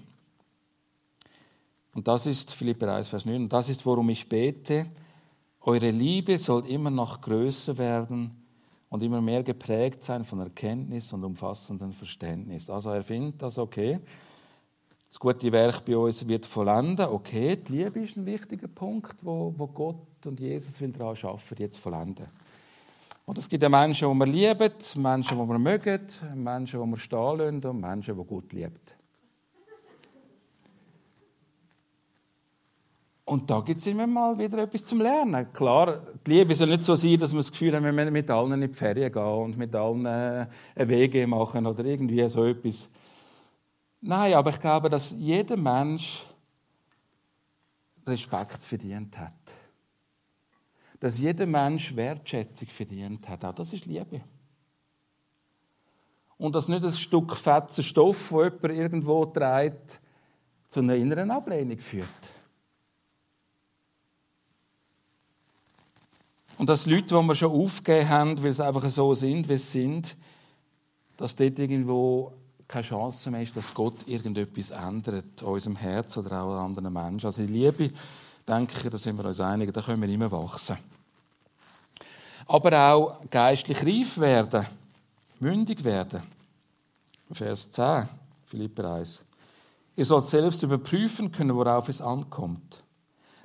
Und 1.94 2.08
das 2.08 2.26
ist 2.26 2.54
Philipper 2.54 2.96
1, 2.96 3.10
Vers 3.10 3.26
9. 3.26 3.44
Und 3.44 3.54
das 3.54 3.70
ist, 3.70 3.86
worum 3.86 4.10
ich 4.10 4.28
bete. 4.28 4.88
Eure 5.60 5.92
Liebe 5.92 6.40
soll 6.40 6.66
immer 6.68 6.90
noch 6.90 7.22
größer 7.22 7.78
werden 7.78 8.32
und 8.90 9.04
immer 9.04 9.22
mehr 9.22 9.44
geprägt 9.44 10.04
sein 10.04 10.24
von 10.24 10.40
Erkenntnis 10.40 11.12
und 11.14 11.24
umfassendem 11.24 11.92
Verständnis. 11.92 12.70
Also 12.70 12.92
er 12.92 13.04
findet 13.04 13.42
das 13.42 13.58
okay. 13.58 14.00
Das 15.12 15.20
gute 15.20 15.52
Werk 15.52 15.84
bei 15.84 15.98
uns 15.98 16.26
wird 16.26 16.46
vollenden. 16.46 17.10
Okay, 17.10 17.58
die 17.58 17.74
Liebe 17.74 18.00
ist 18.00 18.16
ein 18.16 18.26
wichtiger 18.26 18.70
Punkt, 18.70 19.18
wo, 19.22 19.54
wo 19.58 19.68
Gott 19.68 20.26
und 20.26 20.40
Jesus 20.40 20.78
daran 20.80 21.18
arbeiten, 21.22 21.56
jetzt 21.58 21.78
vollenden. 21.80 22.28
Und 23.26 23.38
es 23.38 23.50
gibt 23.50 23.62
ja 23.62 23.68
Menschen, 23.68 24.10
die 24.10 24.20
wir 24.20 24.26
lieben, 24.26 24.74
Menschen, 24.96 25.38
die 25.38 25.50
wir 25.50 25.60
mögen, 25.60 26.02
Menschen, 26.34 26.82
die 26.82 26.90
wir 26.92 26.98
stehen 26.98 27.38
lassen 27.38 27.66
und 27.66 27.82
Menschen, 27.82 28.18
die 28.18 28.24
Gott 28.24 28.54
liebt. 28.54 28.96
Und 33.26 33.50
da 33.50 33.60
gibt 33.60 33.82
es 33.82 33.88
immer 33.88 34.08
mal 34.08 34.38
wieder 34.38 34.60
etwas 34.60 34.86
zum 34.86 35.02
Lernen. 35.02 35.52
Klar, 35.52 36.04
die 36.26 36.32
Liebe 36.32 36.56
soll 36.56 36.70
nicht 36.70 36.86
so 36.86 36.96
sein, 36.96 37.20
dass 37.20 37.34
wir 37.34 37.40
das 37.40 37.52
Gefühl 37.52 37.76
haben, 37.76 37.84
wir 37.84 37.92
müssen 37.92 38.14
mit 38.14 38.30
allen 38.30 38.54
in 38.54 38.62
die 38.62 38.74
Ferien 38.74 39.12
gehen 39.12 39.24
und 39.24 39.58
mit 39.58 39.76
allen 39.76 40.06
äh, 40.06 40.48
eine 40.74 40.88
Wege 40.88 41.28
machen 41.28 41.66
oder 41.66 41.84
irgendwie 41.84 42.30
so 42.30 42.46
etwas. 42.46 42.88
Nein, 44.02 44.34
aber 44.34 44.50
ich 44.50 44.60
glaube, 44.60 44.90
dass 44.90 45.12
jeder 45.12 45.56
Mensch 45.56 46.26
Respekt 48.06 48.64
verdient 48.64 49.18
hat. 49.18 49.34
Dass 51.00 51.20
jeder 51.20 51.46
Mensch 51.46 51.96
Wertschätzung 51.96 52.68
verdient 52.68 53.28
hat. 53.30 53.46
Auch 53.46 53.54
das 53.54 53.74
ist 53.74 53.86
Liebe. 53.86 54.22
Und 56.38 56.56
dass 56.56 56.68
nicht 56.68 56.84
ein 56.84 56.92
Stück 56.92 57.38
fetzen 57.38 57.84
Stoff, 57.84 58.30
das 58.30 58.52
jemand 58.52 58.64
irgendwo 58.64 59.26
trägt, 59.26 60.02
zu 60.68 60.80
einer 60.80 60.96
inneren 60.96 61.30
Ablehnung 61.30 61.78
führt. 61.78 62.08
Und 66.58 66.68
dass 66.68 66.86
Leute, 66.86 67.08
die 67.08 67.14
wir 67.14 67.36
schon 67.36 67.52
aufgegeben 67.52 68.10
haben, 68.10 68.44
weil 68.44 68.54
sie 68.54 68.66
einfach 68.66 68.90
so 68.90 69.14
sind, 69.14 69.50
wie 69.50 69.58
sie 69.58 69.82
sind, 69.82 70.18
dass 71.18 71.36
dort 71.36 71.60
irgendwo 71.60 72.34
keine 72.72 72.86
Chance 72.86 73.30
mehr 73.30 73.42
ist, 73.42 73.56
dass 73.56 73.74
Gott 73.74 74.08
irgendetwas 74.08 74.70
ändert 74.70 75.44
an 75.44 75.48
unserem 75.48 75.76
Herz 75.76 76.16
oder 76.16 76.42
auch 76.42 76.54
an 76.54 76.66
anderen 76.68 76.94
Menschen. 76.94 77.26
Also 77.26 77.46
die 77.46 77.52
Liebe, 77.52 77.92
denke 78.48 78.74
ich, 78.82 78.90
da 78.90 78.98
sind 78.98 79.18
wir 79.18 79.26
uns 79.26 79.42
einig, 79.42 79.74
da 79.74 79.82
können 79.82 80.02
wir 80.02 80.10
immer 80.10 80.32
wachsen. 80.32 80.78
Aber 82.48 82.94
auch 82.94 83.22
geistlich 83.30 83.86
reif 83.86 84.18
werden, 84.18 84.66
mündig 85.40 85.84
werden. 85.84 86.24
Vers 87.32 87.70
10, 87.72 88.08
Philipper 88.46 88.94
1. 88.96 89.20
Ihr 89.98 90.06
sollt 90.06 90.26
selbst 90.26 90.64
überprüfen 90.64 91.32
können, 91.32 91.56
worauf 91.56 91.90
es 91.90 92.02
ankommt. 92.02 92.84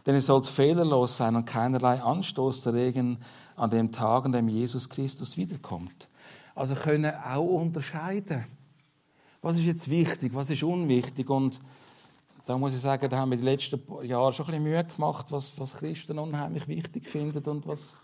Denn 0.07 0.15
ihr 0.15 0.23
sollt 0.23 0.47
fehlerlos 0.47 1.17
sein 1.17 1.35
und 1.35 1.47
keinerlei 1.47 2.01
Anstoß 2.01 2.65
erregen 2.67 3.19
an 3.57 3.71
dem 3.71 3.91
Tag, 3.91 4.25
an 4.25 4.33
dem 4.33 4.49
Jesus 4.49 4.89
Christus 4.89 5.37
wiederkommt. 5.37 6.07
Also 6.55 6.77
können 6.77 7.13
auch 7.13 7.61
unterscheiden. 7.61 8.45
Was 9.47 9.59
ist 9.59 9.67
jetzt 9.67 9.89
wichtig, 9.89 10.35
was 10.35 10.51
ist 10.51 10.65
unwichtig? 10.65 11.31
Und 11.31 11.61
da 12.47 12.59
muss 12.59 12.75
ich 12.75 12.81
sagen, 12.81 13.09
da 13.09 13.19
haben 13.19 13.31
wir 13.31 13.39
die 13.39 13.45
letzten 13.45 13.81
Jahre 14.05 14.33
schon 14.33 14.47
ein 14.47 14.51
bisschen 14.51 14.65
Mühe 14.65 14.83
gemacht, 14.85 15.27
was, 15.31 15.57
was 15.57 15.73
Christen 15.73 16.19
unheimlich 16.19 16.67
wichtig 16.67 17.07
finden 17.07 17.49
und 17.49 17.65
was, 17.65 17.95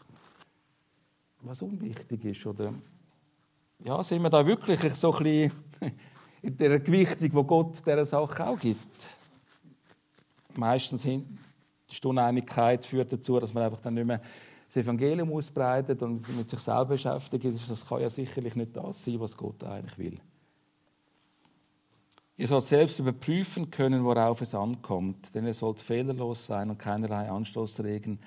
was 1.41 1.61
unwichtig 1.61 2.25
ist. 2.27 2.47
Oder 2.47 2.73
ja, 3.83 4.05
sind 4.05 4.23
wir 4.23 4.31
da 4.31 4.47
wirklich 4.47 4.95
so 4.95 5.13
ein 5.13 5.25
bisschen 5.25 5.53
in 6.43 6.57
der 6.57 6.79
Gewichtung, 6.79 7.19
die 7.19 7.29
Gott 7.29 7.85
dieser 7.85 8.07
Sache 8.07 8.47
auch 8.47 8.61
gibt? 8.61 9.09
Meistens 10.55 11.03
hin, 11.03 11.41
die 11.91 12.07
Uneinigkeit 12.07 12.87
führt 12.87 13.13
dazu, 13.13 13.41
dass 13.41 13.53
man 13.53 13.65
einfach 13.65 13.81
dann 13.81 13.95
nicht 13.95 14.07
mehr 14.07 14.23
das 14.69 14.77
Evangelium 14.77 15.33
ausbreitet 15.33 16.03
und 16.03 16.37
mit 16.37 16.49
sich 16.49 16.61
selber 16.61 16.85
beschäftigt. 16.85 17.45
Das 17.69 17.85
kann 17.85 18.01
ja 18.01 18.09
sicherlich 18.09 18.55
nicht 18.55 18.77
das 18.77 19.05
sein, 19.05 19.19
was 19.19 19.37
Gott 19.37 19.65
eigentlich 19.65 19.99
will. 19.99 20.21
Ihr 22.37 22.49
sollt 22.49 22.65
selbst 22.65 22.99
überprüfen 22.99 23.71
können, 23.71 24.05
worauf 24.05 24.41
es 24.41 24.55
ankommt, 24.55 25.35
denn 25.35 25.47
ihr 25.47 25.55
sollt 25.55 25.81
fehlerlos 25.81 26.47
sein 26.47 26.71
und 26.71 26.79
keinerlei 26.79 27.31
Anstoß 27.31 27.81
regen 27.81 28.19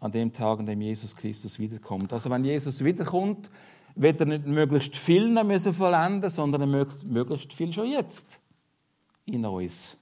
an 0.00 0.12
dem 0.12 0.32
Tag, 0.32 0.60
an 0.60 0.66
dem 0.66 0.80
Jesus 0.80 1.16
Christus 1.16 1.58
wiederkommt. 1.58 2.12
Also 2.12 2.30
wenn 2.30 2.44
Jesus 2.44 2.82
wiederkommt, 2.84 3.50
wird 3.96 4.20
er 4.20 4.26
nicht 4.26 4.46
möglichst 4.46 4.96
viel 4.96 5.28
noch 5.28 5.44
müssen 5.44 5.72
vollenden, 5.72 6.30
sondern 6.30 6.62
er 6.62 6.86
möglichst 7.04 7.52
viel 7.52 7.72
schon 7.72 7.90
jetzt 7.90 8.38
in 9.24 9.44
uns 9.44 9.96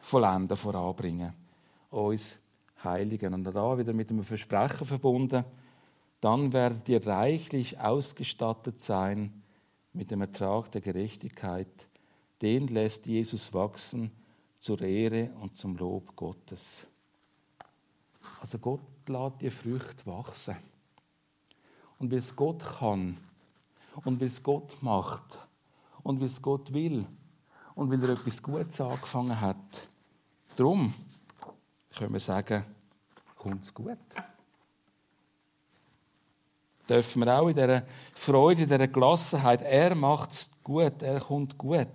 vollenden, 0.00 0.56
voranbringen 0.56 1.34
uns 1.90 2.38
heiligen. 2.82 3.34
Und 3.34 3.44
da 3.44 3.78
wieder 3.78 3.92
mit 3.92 4.10
einem 4.10 4.24
Versprechen 4.24 4.86
verbunden, 4.86 5.44
dann 6.20 6.52
werdet 6.52 6.88
ihr 6.88 7.06
reichlich 7.06 7.78
ausgestattet 7.78 8.80
sein 8.80 9.42
mit 9.92 10.10
dem 10.10 10.20
Ertrag 10.20 10.70
der 10.72 10.80
Gerechtigkeit. 10.80 11.87
Den 12.40 12.68
lässt 12.68 13.06
Jesus 13.06 13.52
wachsen 13.52 14.10
zur 14.58 14.80
Ehre 14.80 15.30
und 15.40 15.56
zum 15.56 15.76
Lob 15.76 16.14
Gottes. 16.14 16.86
Also 18.40 18.58
Gott 18.58 18.80
lässt 19.06 19.40
die 19.40 19.50
Früchte 19.50 20.06
wachsen. 20.06 20.56
Und 21.98 22.10
wie 22.10 22.16
es 22.16 22.34
Gott 22.34 22.64
kann 22.78 23.16
und 24.04 24.20
wie 24.20 24.26
es 24.26 24.42
Gott 24.42 24.80
macht 24.82 25.40
und 26.02 26.20
wie 26.20 26.26
es 26.26 26.40
Gott 26.40 26.72
will 26.72 27.04
und 27.74 27.90
weil 27.90 28.02
er 28.04 28.10
etwas 28.10 28.42
Gutes 28.42 28.80
angefangen 28.80 29.40
hat. 29.40 29.88
Darum 30.54 30.94
können 31.96 32.12
wir 32.12 32.20
sagen, 32.20 32.64
kommt 33.36 33.64
es 33.64 33.74
gut. 33.74 33.98
Dürfen 36.88 37.24
wir 37.24 37.38
auch 37.38 37.48
in 37.48 37.54
dieser 37.54 37.82
Freude, 38.14 38.62
in 38.62 38.68
dieser 38.68 38.88
Gelassenheit, 38.88 39.62
er 39.62 39.94
macht 39.94 40.32
es 40.32 40.50
gut, 40.62 41.02
er 41.02 41.20
kommt 41.20 41.58
gut. 41.58 41.88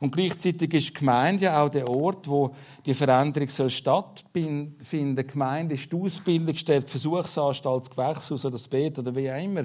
Und 0.00 0.14
gleichzeitig 0.14 0.72
ist 0.74 0.88
die 0.88 0.94
Gemeinde 0.94 1.44
ja 1.44 1.62
auch 1.62 1.68
der 1.68 1.88
Ort, 1.88 2.28
wo 2.28 2.54
die 2.84 2.94
Veränderung 2.94 3.48
stattfinden 3.68 4.76
soll. 4.82 5.14
Die 5.14 5.26
Gemeinde 5.26 5.74
ist 5.74 5.90
die 5.90 5.96
Ausbildungsstelle, 5.96 6.82
die 6.82 6.90
Versuchsanstalt, 6.90 7.84
das 7.84 7.90
Gewächshaus 7.90 8.44
oder 8.44 8.52
das 8.52 8.68
Bett 8.68 8.98
oder 8.98 9.14
wie 9.14 9.30
auch 9.30 9.42
immer. 9.42 9.64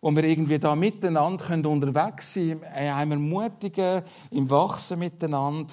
Wo 0.00 0.10
wir 0.10 0.24
irgendwie 0.24 0.58
da 0.58 0.76
miteinander 0.76 1.68
unterwegs 1.68 2.34
sein 2.34 2.60
können, 2.60 2.74
einmal 2.74 3.18
ermutigen, 3.18 4.02
im 4.30 4.48
Wachsen 4.48 4.98
miteinander 4.98 5.72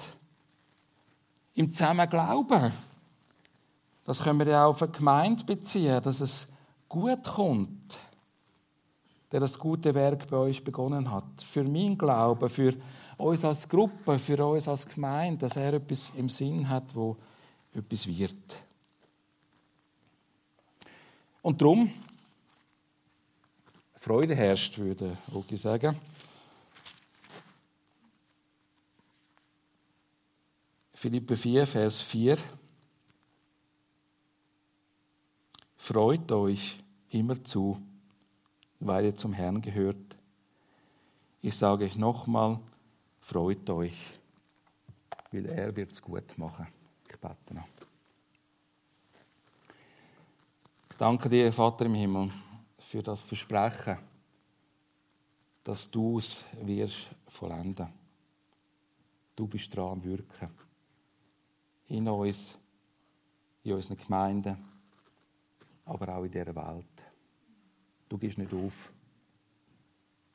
im 1.54 1.70
Zusammen 1.70 2.08
glauben. 2.08 2.72
Das 4.04 4.22
können 4.22 4.38
wir 4.40 4.48
ja 4.48 4.66
auf 4.66 4.82
eine 4.82 4.92
Gemeinde 4.92 5.44
beziehen, 5.44 6.02
dass 6.02 6.20
es 6.20 6.46
gut 6.88 7.24
kommt, 7.24 7.98
der 9.32 9.40
das 9.40 9.58
gute 9.58 9.94
Werk 9.94 10.28
bei 10.28 10.36
euch 10.36 10.62
begonnen 10.62 11.10
hat. 11.10 11.42
Für 11.42 11.64
mein 11.64 11.96
Glauben, 11.96 12.48
für 12.50 12.74
uns 13.16 13.44
als 13.44 13.68
Gruppe, 13.68 14.18
für 14.18 14.44
uns 14.44 14.68
als 14.68 14.86
Gemeinde, 14.86 15.40
dass 15.40 15.56
er 15.56 15.74
etwas 15.74 16.12
im 16.16 16.28
Sinn 16.28 16.68
hat, 16.68 16.94
wo 16.94 17.16
etwas 17.74 18.06
wird. 18.06 18.58
Und 21.42 21.60
darum 21.60 21.90
Freude 24.04 24.34
herrscht, 24.34 24.76
würde 24.78 25.16
Ogi 25.32 25.56
sagen. 25.56 25.98
Philippe 30.92 31.36
4, 31.36 31.66
Vers 31.66 32.00
4. 32.00 32.38
Freut 35.76 36.32
euch 36.32 36.82
immer 37.10 37.42
zu, 37.44 37.78
weil 38.80 39.06
ihr 39.06 39.16
zum 39.16 39.34
Herrn 39.34 39.60
gehört. 39.60 40.16
Ich 41.42 41.56
sage 41.56 41.84
euch 41.84 41.96
nochmal, 41.96 42.58
freut 43.24 43.68
euch, 43.70 43.96
weil 45.32 45.46
er 45.46 45.74
wird 45.74 45.92
es 45.92 46.02
gut 46.02 46.36
machen. 46.36 46.66
Ich 47.08 47.16
bete 47.18 47.54
noch. 47.54 47.68
Danke 50.98 51.28
dir, 51.28 51.52
Vater 51.52 51.86
im 51.86 51.94
Himmel, 51.94 52.30
für 52.78 53.02
das 53.02 53.22
Versprechen, 53.22 53.98
dass 55.64 55.90
du 55.90 56.18
es 56.18 56.44
wirst 56.62 57.08
vollenden. 57.26 57.88
Du 59.34 59.46
bist 59.46 59.74
dran 59.74 59.92
am 59.92 60.04
Wirken. 60.04 60.50
In 61.88 62.08
uns, 62.08 62.54
in 63.64 63.72
unseren 63.72 63.96
Gemeinden, 63.96 64.56
aber 65.86 66.16
auch 66.16 66.24
in 66.24 66.30
dieser 66.30 66.54
Welt. 66.54 66.86
Du 68.08 68.18
gehst 68.18 68.38
nicht 68.38 68.52
auf. 68.52 68.93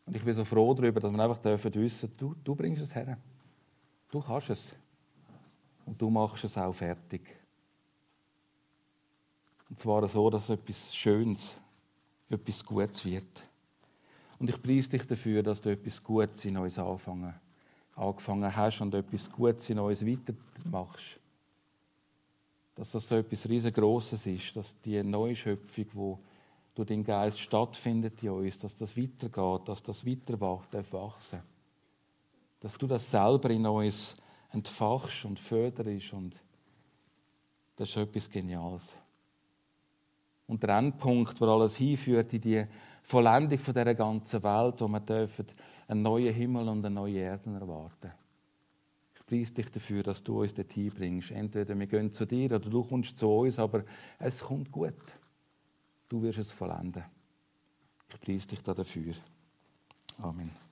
Und 0.09 0.15
ich 0.15 0.23
bin 0.23 0.33
so 0.33 0.43
froh 0.43 0.73
darüber, 0.73 0.99
dass 0.99 1.11
wir 1.11 1.19
einfach 1.19 1.37
dürfen 1.37 1.71
wissen, 1.75 2.11
du, 2.17 2.33
du 2.43 2.55
bringst 2.55 2.81
es 2.81 2.95
her. 2.95 3.15
Du 4.09 4.19
kannst 4.19 4.49
es. 4.49 4.73
Und 5.85 6.01
du 6.01 6.09
machst 6.09 6.43
es 6.45 6.57
auch 6.57 6.73
fertig. 6.73 7.21
Und 9.69 9.79
zwar 9.79 10.07
so, 10.07 10.27
dass 10.31 10.49
etwas 10.49 10.95
Schönes, 10.95 11.55
etwas 12.27 12.65
Gutes 12.65 13.05
wird. 13.05 13.43
Und 14.39 14.49
ich 14.49 14.59
preise 14.59 14.89
dich 14.89 15.05
dafür, 15.05 15.43
dass 15.43 15.61
du 15.61 15.69
etwas 15.69 16.03
Gutes 16.03 16.43
in 16.43 16.57
uns 16.57 16.79
anfangen, 16.79 17.35
angefangen 17.95 18.55
hast 18.55 18.81
und 18.81 18.95
etwas 18.95 19.31
Gutes 19.31 19.69
in 19.69 19.77
uns 19.77 20.03
weitermachst. 20.03 21.19
Dass 22.73 22.93
das 22.93 23.07
so 23.07 23.15
etwas 23.15 23.47
riesengroßes 23.47 24.25
ist, 24.25 24.55
dass 24.55 24.75
die 24.81 25.03
Neuschöpfung, 25.03 25.85
wo 25.93 26.19
durch 26.79 26.87
den 26.87 27.03
Geist 27.03 27.37
stattfindet 27.39 28.23
in 28.23 28.29
uns, 28.29 28.57
dass 28.57 28.73
das 28.73 28.95
weitergeht, 28.95 29.67
dass 29.67 29.83
das 29.83 30.05
weiter 30.05 30.39
wachsen 30.39 31.41
Dass 32.61 32.77
du 32.77 32.87
das 32.87 33.11
selber 33.11 33.49
in 33.49 33.65
uns 33.65 34.13
entfachst 34.53 35.25
und 35.25 35.37
förderst 35.39 36.13
und 36.13 36.41
das 37.75 37.89
ist 37.89 37.97
etwas 37.97 38.29
Geniales. 38.29 38.93
Und 40.47 40.63
der 40.63 40.77
Endpunkt, 40.77 41.39
wo 41.41 41.45
alles 41.47 41.75
hinführt, 41.75 42.33
in 42.33 42.41
die 42.41 42.65
Vollendung 43.03 43.59
von 43.59 43.73
dieser 43.73 43.95
ganzen 43.95 44.41
Welt, 44.41 44.79
wo 44.79 44.87
wir 44.87 44.99
dürfen 45.01 45.47
einen 45.87 46.01
neuen 46.01 46.33
Himmel 46.33 46.69
und 46.69 46.85
eine 46.85 46.95
neue 46.95 47.19
Erde 47.19 47.49
erwarten. 47.51 48.11
Ich 49.15 49.25
preise 49.25 49.53
dich 49.53 49.69
dafür, 49.69 50.03
dass 50.03 50.23
du 50.23 50.41
uns 50.41 50.53
dorthin 50.53 50.91
bringst. 50.91 51.31
Entweder 51.31 51.77
wir 51.77 51.87
gehen 51.87 52.11
zu 52.11 52.25
dir 52.25 52.45
oder 52.45 52.69
du 52.69 52.83
kommst 52.85 53.17
zu 53.17 53.29
uns, 53.29 53.59
aber 53.59 53.83
es 54.17 54.41
kommt 54.41 54.71
gut. 54.71 54.95
Du 56.09 56.21
wirst 56.21 56.39
es 56.39 56.51
vollenden. 56.51 57.05
Ich 58.09 58.19
preise 58.19 58.47
dich 58.47 58.61
dafür. 58.63 59.13
Amen. 60.17 60.68